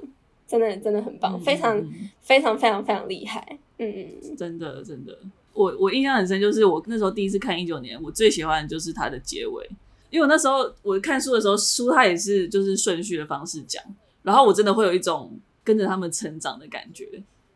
[0.48, 1.80] 真的真的很棒，嗯、非常
[2.20, 3.46] 非常非常非常厉害，
[3.78, 5.16] 嗯嗯，真的真的。
[5.54, 9.68] 我我印象很深，就是我那时候第一次看一九年，我最喜欢的就是它的结尾，
[10.10, 13.82] 因为我那时候我看书的时候，书它也是就是顺序的方式讲，
[14.22, 17.06] 然后我真的会有一种跟着他们成长的感觉，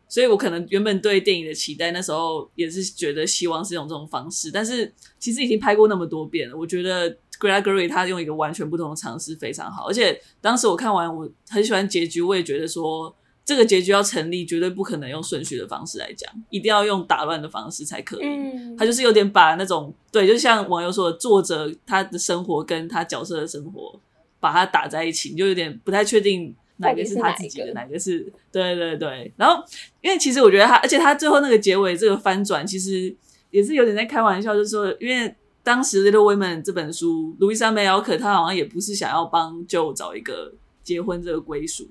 [0.07, 13.15] 所以我可能原本对电影的期待那时候也是觉得希望是用这种方式，但是其实已经拍过那么多遍了，我觉得 Gregory 他用一个完全不同的尝试非常好，而且当时我看完我很喜欢结局，我也觉得说。
[13.47, 18.25] 这个结局要成立，绝对不可能用顺序的方式来讲，一定要用打乱的方式才可以。
[18.25, 23.97] 嗯，他就是有点把那种对，就像网友说的，作者他的生活跟他角色的生活
[24.41, 29.31] 把它打在一起，你就有点不太确定哪个是他自己的，哪个，是对对对。
[29.37, 29.63] 然后，
[30.01, 33.15] 因为其实我觉得他，而且他最后那个结尾这个翻转，其实
[33.49, 35.33] 也是有点在开玩笑，就是说，因为
[35.63, 41.89] 当时《Little Women》这本书，路易莎梅尔可他好像也不是想要帮 Jo 找一个结婚这个归属。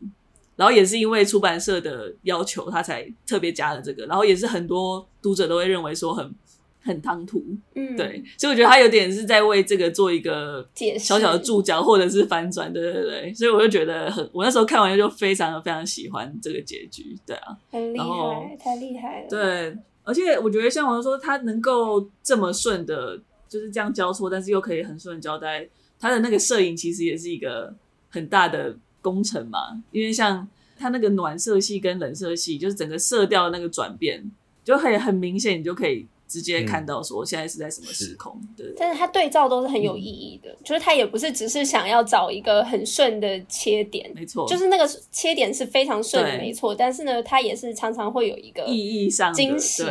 [0.57, 4.07] 然后也是因为出版社的要求，他才特别加了这个。
[4.07, 6.35] 然后也是很多读者都会认为说很
[6.83, 8.25] 很唐突，嗯，对。
[8.39, 10.67] 所以我觉得他有点是在为这个做一个
[10.99, 13.35] 小小的注脚或者是翻转，对对对。
[13.35, 19.29] 所以我就觉得很，我那时候看完就非常非常喜欢这个结局，对啊，很厉害，太厉害了。
[19.29, 25.69] 对，而且我觉得像我说，他能够这么顺的，就是这样交错，但是又可以很顺的交代
[26.01, 27.75] 他的那个摄影，其实也是一个
[28.09, 28.75] 很大的。
[29.07, 29.59] 工程嘛，
[29.93, 30.47] 因为像
[30.77, 34.23] 它那个暖色系跟冷色系，就是整个色调的那个转变，
[34.65, 36.07] 就很很明显，你就可以。
[36.29, 38.75] 直接看到说现在是在什么时空，嗯、对。
[38.77, 46.75] 但是它对照都是很有意义的，嗯、就是它也不是只是想要找一个很顺的切点，没错，就是那个切点是非常顺的，没错。
[46.75, 49.85] 但是呢，它也是常常会有一个意义上惊喜、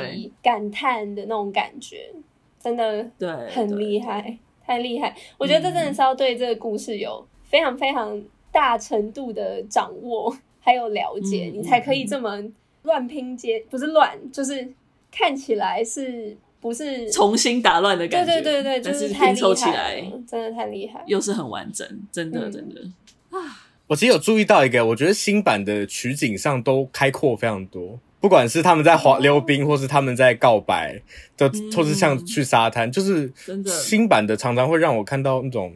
[0.43, 2.11] 感叹的那种感觉，
[2.61, 5.15] 真的对，很厉害，太厉害。
[5.37, 8.21] 我觉得这真的是要对这个故事有非常非常
[8.55, 12.41] 大程度的掌握还有了解，嗯、你才可以这么
[12.83, 14.73] 乱拼接，不是乱，就是。
[15.17, 18.33] 看起来是不是重新打乱的感觉？
[18.33, 22.81] 对对对对，就是拼凑起来，真的太厉害，又是很完整，真的真的
[23.29, 23.63] 啊！
[23.87, 31.01] 我其实有注意到一个，我觉得新版的取景上都开阔非常多，不管是他们在滑溜冰，或是他们在告白，
[31.37, 35.73] 都或是像去沙滩，就是真的新版的常常会让我看到那种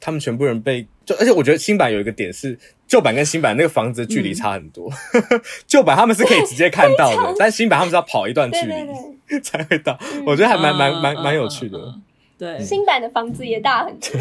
[0.00, 2.58] 他们全部人被就，而且我觉得新版有一个点是。
[2.88, 4.90] 旧版跟新版那个房子的距离差很多，
[5.68, 8.72] 旧、嗯、版他们是可以直接 看到的，但新版他们是要跑一段距离
[9.40, 11.78] 才会到，嗯、我觉得还蛮蛮蛮蛮有趣的。
[12.38, 14.18] 对，新版的房子也大很多。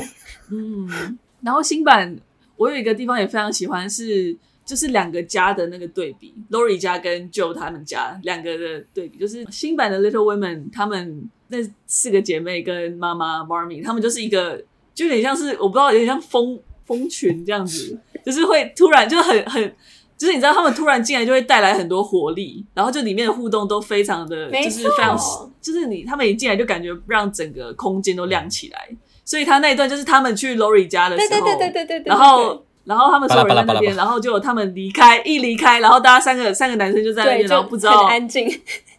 [0.51, 2.13] 嗯，然后新版
[2.57, 4.35] 我有一个地方也非常喜欢是，
[4.65, 14.61] 就是两个家的那个对比，Lori 家跟 Joe 他们家两个的对比，就是新版的 Little Women 他们那四个姐妹跟妈妈 Marmee 他们就是一个
[14.93, 17.99] 就有点像是我不知道有点像蜂蜂群这样子。
[18.25, 19.75] 就是会突然就很很，
[20.17, 25.17] 就是你知道他们突然进来就会带来很多活力，然后就里面的互动都非常的，就是非常，
[25.61, 28.89] 就是你他们一进来就感觉让整个空间都亮起来。
[29.23, 38.45] 所以他那一段就是他们去 Lori 家的时候，对对对对对对，然后然后他们所有人在那边，然后就他们离开，一离开，然后大家三个三个男生就在那边，然后不知道很安静，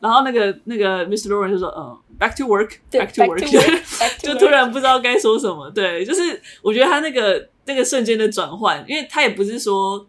[0.00, 1.28] 然后那个那个 Mr.
[1.28, 3.82] Lawrence 就说嗯，Back to work，Back to work，
[4.22, 5.70] 就突然不知道该说什么。
[5.70, 7.48] 对，就是我觉得他那个。
[7.68, 10.02] 那个瞬间的转换，因为他也不是说，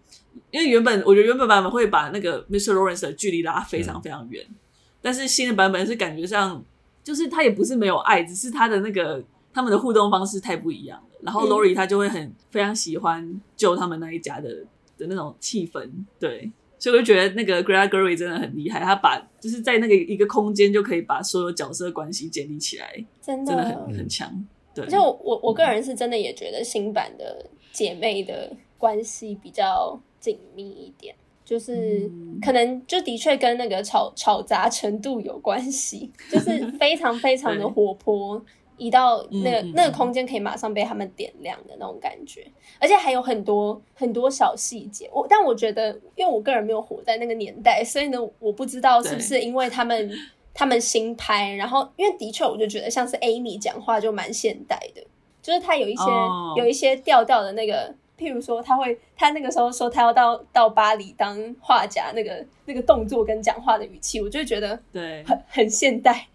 [0.49, 2.71] 因为原本我觉得原本版本会把那个 Mr.
[2.71, 4.55] Lawrence 的距离拉非常非常远，嗯、
[5.01, 6.63] 但是新的版本是感觉上，
[7.03, 9.21] 就是他也不是没有爱，只是他的那个
[9.53, 11.19] 他们的互动方式太不一样了。
[11.21, 14.49] 然后 Lori 他就会很非常喜欢救他们那一家的
[14.97, 15.85] 的那种气氛，
[16.17, 16.49] 对，
[16.79, 24.47] 所以我就觉得那个 Gerwig 真的很厉害，他把就是在那个一个空间就可以把所有角色关系建立起来，真的，真的很很强。
[24.73, 24.87] 对。
[24.87, 31.13] 就我我个人是真的也觉得新版的姐妹的关系比较紧密一点，
[31.43, 32.09] 就是
[32.41, 38.41] 可能就的确跟那个吵吵杂程度有关系，就是非常非常的 活泼，
[38.79, 42.47] 一到那个那个空间可以马上被他们点亮的那种感觉，
[42.79, 45.07] 而且还有很多很多小细节。
[45.13, 50.09] 我但我觉得，因为我个人没有活在那个年代，所以呢，我不知道是不是因为他们。
[50.51, 55.01] 他们新拍，然后因为的确，我就觉得像是 Amy 讲话就蛮现代的，
[55.41, 56.57] 就是他有一些、oh.
[56.57, 66.27] 有一些调调的那个，譬如说他会，他那个时候说他要到到巴黎当画家，那个那个动作跟讲话的语气，我就觉得对，很很现代，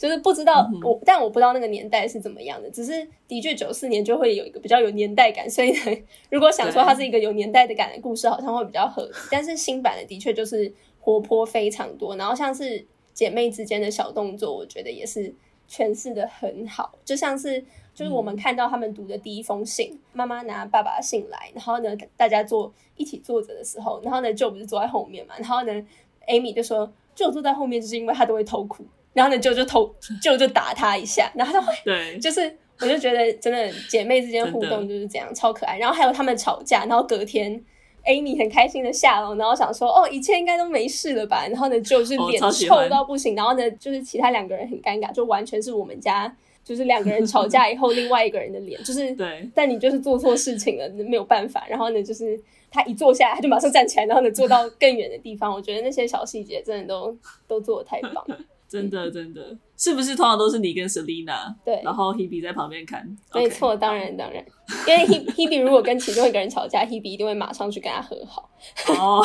[0.00, 0.88] 就是不知道、mm hmm.
[0.88, 9.12] 我，但我不知道那个年代是怎么样的，只是的确九四年就会有一个比较有年代感，所以呢，如果想说它是一个有年代的感的故事，好像会比较合理。
[9.30, 12.86] 但是新版的的确就是活泼非常多，然后像是。
[13.12, 15.34] 姐妹之间的小动作，我觉得也是
[15.68, 16.94] 诠释的很好。
[17.04, 25.86] 就像是，就是我们看到他们读的第一封信，妈妈、嗯、拿爸爸的信来，然后呢，大家坐一起坐着的时候，然后呢，Joe 不是坐在后面嘛，然后呢
[26.28, 35.78] ，Amy 就说，Joe 坐在后面就是因为他都会偷哭，然后呢，Joe 就偷， Joe 就打他一下，然后他会，对，就是我就觉得真的姐妹之间互动就是这样，超可爱。
[35.78, 37.62] 然后还有他们吵架，然后隔天。
[38.06, 43.36] Amy 很开心的下楼，然后想说：“哦，一切应该都没事了吧？”然后呢，就是脸臭到不行。
[43.36, 46.34] 然后呢，就是其他两个人很尴尬，就完全是我们家，
[46.64, 49.46] 就是两个人吵架以后， 另外一个人的脸，就是对。
[49.54, 51.66] 但你就是做错事情了，没有办法。
[51.68, 52.40] 然后呢，就是
[52.70, 55.52] 他一坐下来，他就马上站起来，然后呢，坐到更远的地方。
[55.52, 57.14] 我觉得那些小细节真的都
[57.46, 58.38] 都做的太棒了。
[58.70, 63.04] 真的，真的，是不是通常都是你跟 Selina 对，然后 Hebe 在旁边看？
[63.34, 64.44] 没错，当然，当然，
[64.86, 68.48] 因为 Hebe Hebe 如果跟其中一个人吵架，Hebe 一定会马上去跟他和好。
[68.96, 69.20] 哦，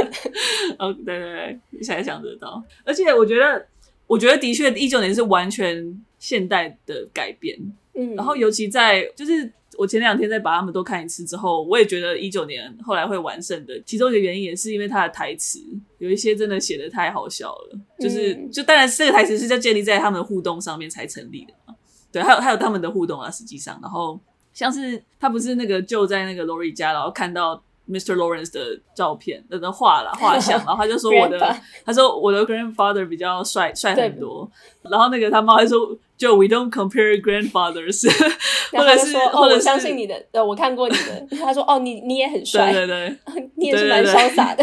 [0.80, 2.62] 哦，对对对，你现在想得到。
[2.84, 3.66] 而且我觉得，
[4.06, 7.58] 我觉得的确，一九年是完全现代的改变。
[7.94, 9.52] 嗯，然后尤其在就是。
[9.80, 15.58] 我前两天再把他们都看一次之后，我也觉得一九年后来会完胜的其中一个原因也是因为他的台词
[15.96, 21.74] 有一些真的写的太好笑了，就是就当然这个台词是要建立在他们的互动上面才成立的嘛。
[22.12, 24.20] 对，还有还有他们的互动啊，实际上，然后
[24.52, 27.56] 像是他不是那个就在那个 Lori 家，然后看到
[27.88, 28.16] Mr.
[28.16, 31.38] Lawrence 的照片那的画了画像，然后他就说我的
[31.86, 34.46] 他说我的 grandfather 比较帅帅很多，
[34.82, 35.96] 然后那个他妈还说。
[36.20, 38.06] 就 we don't compare grandfathers，
[38.70, 41.26] 或者是，哦，我相信你的，呃，我看过你的。
[41.40, 44.62] 他说，哦，你你也很帅，对对对， 你也是蛮潇洒的。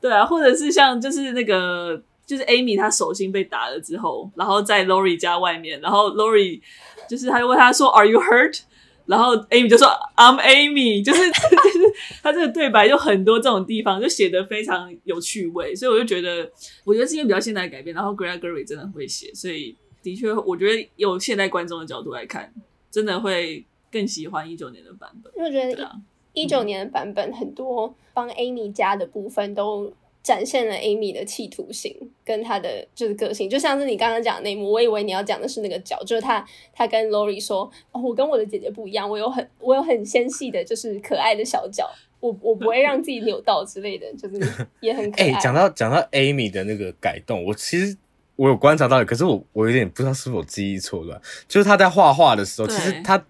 [0.00, 6.60] 对啊，或者是像就是那个就是 Amy 她手心被打了之后，然后在 Lori 家外面，然后 Lori
[7.08, 8.62] 就是他就问他说 Are you hurt？
[9.06, 9.86] 然后 Amy 就说
[10.16, 11.94] I'm Amy，就是就是
[12.24, 16.50] 他这个对白就很多这种地方就写的非常有趣味，所以我就觉得
[16.84, 22.52] 我觉得是因为比较现代改编，然后 Gregory 真的会写，所以的确我觉得有现代观众的角度来看，
[22.90, 25.32] 真的会更喜欢一九年的版本。
[25.36, 25.90] 因为我觉得
[26.32, 29.92] 一九年的版本很多帮 Amy 加的部分都。
[30.20, 41.88] 展现了 Amy 的企图心跟她的就是个性，就像是你刚刚讲的那一幕，我以为你要讲的是那个角，就是她她跟 Lori 说，哦，我跟我的姐姐不一样，我有很我有很纤细的，就是可爱的小脚，
[42.20, 45.28] 我我不会让自己扭到之类的，就是也很可爱。
[45.30, 47.96] 哎、欸，讲到讲到 Amy 的那个改动，我其实
[48.38, 53.20] 我有观察到，可是我我有点不知道是否记忆错乱，就是他在画画的时候，其实他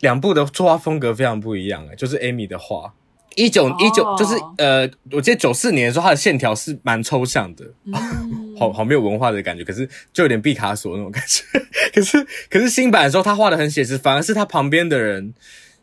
[0.00, 2.94] 两部的作画风格非常不一样，哎，就是 Amy 的画。
[3.36, 11.42] 一九一九就是呃，我记得九四年的时候，他的线条是蛮抽象的，嗯、好好没有文化的感觉，可是就有点毕卡索那种感觉。
[11.92, 15.34] 可是可是新版的时候，他画的很写实，反而是他旁边的人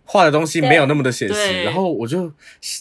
[0.06, 1.64] 画的东西没有那么的写实。
[1.64, 2.32] 然后我就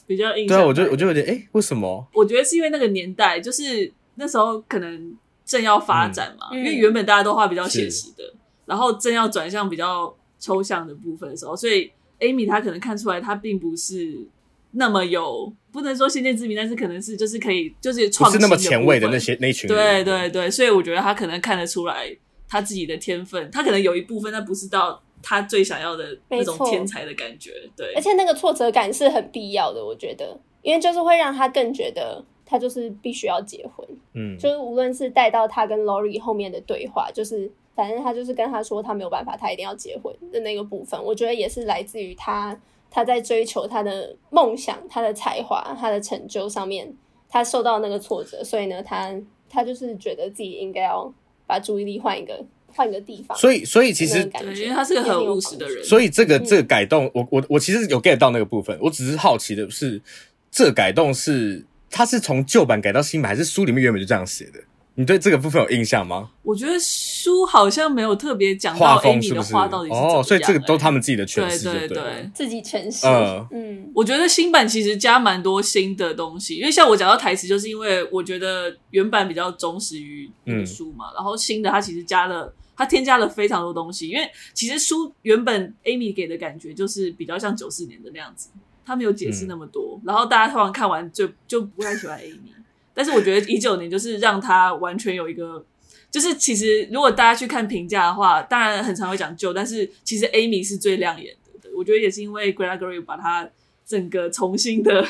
[0.07, 2.09] 比较印象，对啊，我就我就有点哎、欸，为什么？
[2.15, 5.13] 我觉得是因为那个年代，就是那时候可能
[5.51, 8.23] 正要发展嘛，嗯、因为原本大家都画比较写实的，
[8.67, 11.91] 然后正要转向比较抽象的部分的时候，所以
[12.21, 14.29] Amy 她可能看出来，她并不是。
[14.73, 22.17] 那么有不能说先见之明，但是可能是就是可以就是创新是那么前卫的那些那群人，对对对，所以我觉得他可能看得出来
[22.49, 27.51] 他自己的天分，他可能有一部分，但不是到他最想要的那种天才的感觉。
[27.77, 33.85] 对，而且那个挫折感是很必要的，我觉得，因为就是会让他更觉得他就是必须要结婚。
[34.15, 42.59] 嗯，就是无论是带到他跟 Lori 后面的对话，就是反正他就是跟他说他没有办法，他一定要结婚的那个部分，我觉得也是来自于他。
[42.93, 46.93] 他在追求他的梦想、他的才华、他的成就上面，
[47.29, 49.15] 他受到那个挫折，所以呢，他
[49.49, 51.15] 他就是觉得自己应该要
[51.47, 53.39] 把注意力换一个换一个地方。
[53.39, 58.77] 所以，所以其实感觉因为他是个很务实的人，所以这个这个改动，嗯、我我我其实有 get 到那个部分。
[58.83, 60.03] 我只是好奇的是，
[60.51, 64.61] 这个改动是他是从旧版改到新版，还是书里面原本就这样写的？
[64.97, 66.31] 你对这个部分有印象吗？
[66.43, 73.07] 我觉得书好像没有特别讲到 Amy 的画到底是怎么样，欸、哦，所以这个都他们自己的诠释，对对对，自己诠释。
[73.07, 88.51] 呃、嗯，我觉得新版其实加蛮多新的东西，因为像我讲到台词，就是因为我觉得原版比较忠实于那个书嘛，嗯、然后新的它其实加了，它添加了非常多东西，因为其实书原本 Amy 给的感觉就是比较像九四年的那样子，
[88.91, 92.51] 他没有解释那么多，嗯、然后大家通常看完就就不太喜欢 Amy。
[92.93, 95.65] 但是我觉得 一九年就是让他完全有一个，
[96.11, 101.71] 就是其实如果大家去看评价的话，当然很常会讲旧，但是其实 Amy 是最亮眼的。
[101.77, 103.49] 我觉得也是因为 Gregory 把他
[103.87, 105.07] 整个重新的，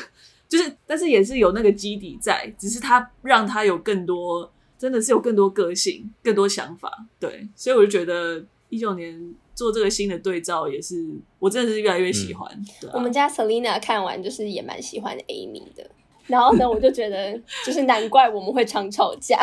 [0.47, 7.05] 就是但是也是有那个基底在，只是他让他有更多，真的是有更多个性、更多想法。
[7.19, 10.95] 对，所以我就觉得一九年做这个新的对照也是，
[11.37, 12.49] 我真的是越来越喜欢。
[12.51, 15.87] 嗯对啊、我们家 Selina 看完就是也蛮喜欢 Amy 的。
[16.25, 19.39] 然后呢，我就觉得， 就是难怪我们会常吵架，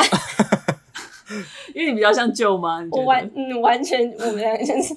[1.72, 2.84] 因为你比较像舅妈。
[2.90, 4.92] 我完，嗯，完全我们两个像 是。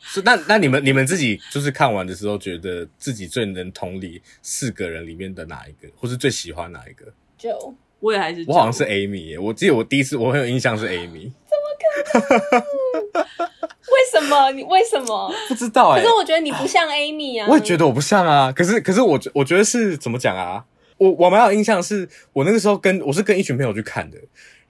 [0.00, 7.12] 是那那你们你们自己就是看完的时候，觉得自己最能同理四个人里面的哪一个，或是最喜欢哪一个？
[7.36, 9.38] 就我也还是，我好像是 Amy 耶。
[9.38, 11.30] 我记得我第一次我很有印象是 Amy。
[11.44, 11.66] 怎么
[12.12, 12.95] 可能？
[13.16, 14.50] 为什么？
[14.52, 15.32] 你为什么？
[15.48, 16.00] 不知道哎。
[16.02, 17.46] 可是我觉得你不像 Amy 啊。
[17.48, 18.52] 我也觉得我不像啊。
[18.52, 20.64] 可是可是我我觉得是怎么讲啊？
[20.98, 24.18] 我我蛮有印象是，是我那个时候跟我是跟一群朋友去看的，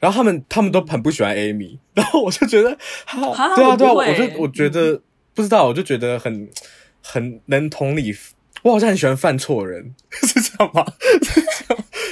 [0.00, 5.00] 然后他们他们都很不喜欢 Amy， 然后我就觉得，哈对啊对啊，我就我觉得
[5.34, 6.48] 不知道，我就觉得很
[7.00, 8.12] 很能同理，
[8.62, 10.84] 我好像很喜欢犯错人， 是这样吗？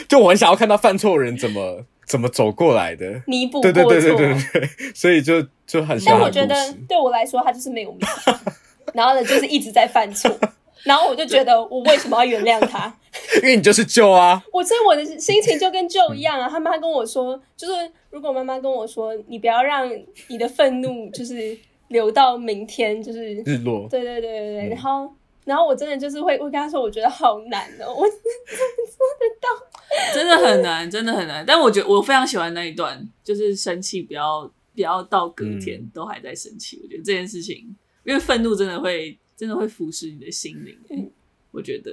[0.09, 5.99] 就我很想要看到犯错人怎么怎么走过来的，弥补，对对对对对对， 所以就就很。
[6.05, 6.55] 但我觉得
[6.89, 8.51] 对我来说，他就是没有弥补，
[8.95, 10.31] 然后呢，就是一直在犯错。
[10.85, 12.95] 然后我就觉得，我为什么要原谅他？
[13.37, 14.43] 因为你就是舅啊！
[14.53, 16.47] 我所以我的心情就跟舅一样啊。
[16.47, 17.73] 他妈跟我说，就是
[18.11, 19.91] 如果妈妈跟我说，你不要让
[20.29, 21.57] 你的愤怒就是
[21.89, 23.89] 留到明天，就是日落。
[23.89, 24.67] 对对对对对。
[24.67, 25.11] 嗯、然后，
[25.45, 29.49] 然后我真的就是会，我跟他说，我觉得好难哦，我做得到？
[30.15, 31.45] 真的很难，真的很难。
[31.47, 36.79] 但我觉得我非常喜欢那一段，就是生气不要不要到隔天都还在生气。
[36.79, 39.19] 嗯、我觉得这件事情，因为愤怒真的会。
[39.37, 41.11] 真的会腐蚀你的心灵，嗯、
[41.51, 41.93] 我觉得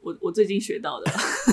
[0.00, 1.08] 我我最近学到的，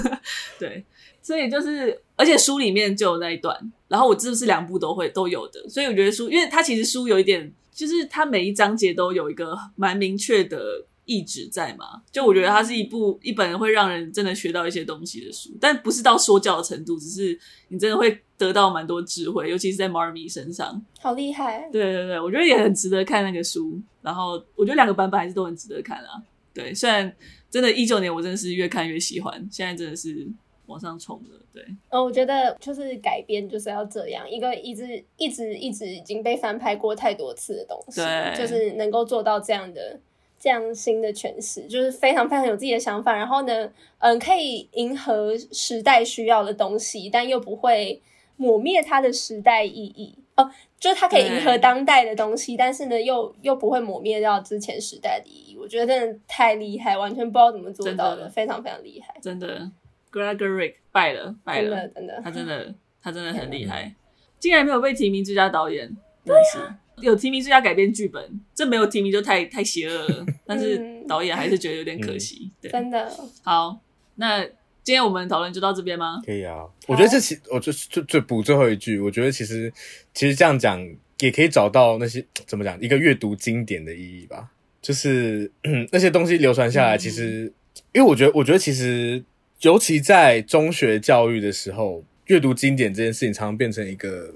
[0.60, 0.84] 对，
[1.22, 3.56] 所以就是，而且书里面就有那一段，
[3.88, 12.04] 然后我是不是两部都会都有的，所以我觉得书，因为它其实书有一点，就是它每一章节都有一个蛮明确的意旨在嘛。
[12.12, 17.40] 就我觉得它是一部一本会让人真的学到一些东西的书，但不是到说教的程度，只是
[17.70, 21.68] 你真的会得到蛮多智慧，尤其是在 Marmee 身上，好厉害。
[21.72, 23.82] 对对对，我觉得也很值得看那个书。
[24.04, 26.22] 然后我觉得两个版本还是都很值得看啊。
[26.54, 27.12] 对，虽然
[27.50, 30.32] 真的，一九年我真的是越看越喜欢，现在真的是。
[30.68, 38.02] 往上冲的，对，嗯，我觉得就是改编就是要这样一个一直一直一直已经被翻拍过太多次的东西，
[38.38, 39.98] 就是能够做到这样的
[40.40, 48.02] 这样新的诠释，就是非常非常有自己的想法，然后呢，嗯，可以迎合时代需要的东西，但又不会
[48.36, 50.16] 抹灭它的时代意义。
[50.36, 58.30] 哦，就是它可以迎合当代的东西，但是呢，又又不会抹灭掉之前时代的意义，我觉得真的太厉害，完全不知道怎么做到的，的。
[58.30, 59.72] 非常非常厉害，真的。
[60.10, 63.94] Gregorick 败了，败了，真的，真的，他真的，他真的很厉害，
[64.40, 65.86] 竟然没有被提名最佳导演，
[66.24, 66.60] 真的是
[67.02, 70.26] 有提名最佳改编剧本，这没有提名就太太邪恶了。
[70.46, 73.12] 但是导演还是觉得有点可惜，对，真的。
[73.44, 73.80] 好，
[74.16, 74.44] 那
[74.84, 76.22] 今天我们讨论就到这边吗？
[76.26, 79.72] 可以啊，我觉得这其，我就就就补最后一句，我觉得其实
[80.14, 80.80] 其实这样讲
[81.20, 84.50] 也可以找到那些怎么讲一个阅读经典的意义吧，
[84.82, 85.52] 就是
[85.92, 87.52] 那些东西流传下来，其实
[87.94, 89.24] 因为我觉得，我觉得其实。
[89.62, 94.32] 尤其在中学教育的时候，阅读经典这件事情常常变成一个，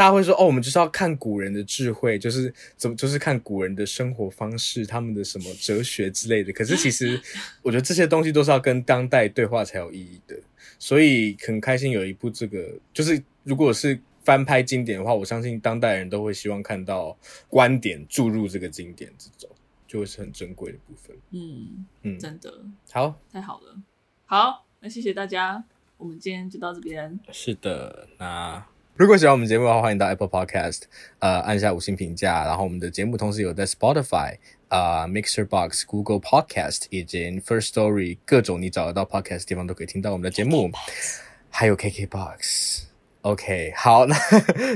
[0.00, 6.50] 大家会说哦，我们就是要看古人的智慧，就是怎么就是看古人的生活方式，他们的什么哲学之类的。
[6.54, 7.20] 可是其实，
[7.60, 10.34] 我觉得这些东西都是要跟当代对话才有意义的。
[10.78, 17.14] 所以很开心有一部这个，就是如果是翻拍经典的话，我相信当代人都会希望看到
[17.46, 19.50] 观点注入这个经典之中，
[19.86, 21.14] 就会是很珍贵的部分。
[21.32, 22.50] 嗯嗯，真的
[22.90, 23.76] 好，太好了。
[24.24, 25.62] 好，那谢谢大家，
[25.98, 27.20] 我们今天就到这边。
[27.30, 28.66] 是的，那
[29.00, 30.82] 如果喜欢我们节目的话，欢迎到 Apple Podcast，
[31.20, 32.44] 呃，按下五星评价。
[32.44, 34.36] 然后我们的节目同时有在 Spotify、
[34.68, 40.70] 呃、Mixer Box、Google Podcast 以及 First Story 各种你找得到 Podcast 地方都可以听到我们的节目，
[41.48, 42.82] 还有 KK Box。
[43.22, 44.16] OK，好， 那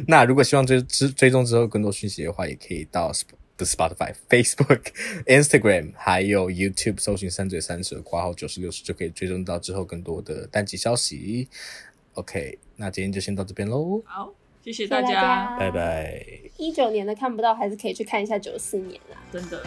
[0.09, 3.13] 那如果希望追追追踪之后更多讯息的话，也可以到。
[3.57, 4.81] 的 Spotify、Facebook、
[5.31, 11.49] Instagram 还有 YouTube 搜寻“三嘴三舌”括号九十六十就可以追踪到之后更多的单集消息。
[12.15, 14.03] OK，那今天就先到这边喽。
[14.05, 16.25] 好，谢谢大家，拜拜。
[16.57, 19.63] 一九年的看不到，还是可以去看一下九四年啊，真的。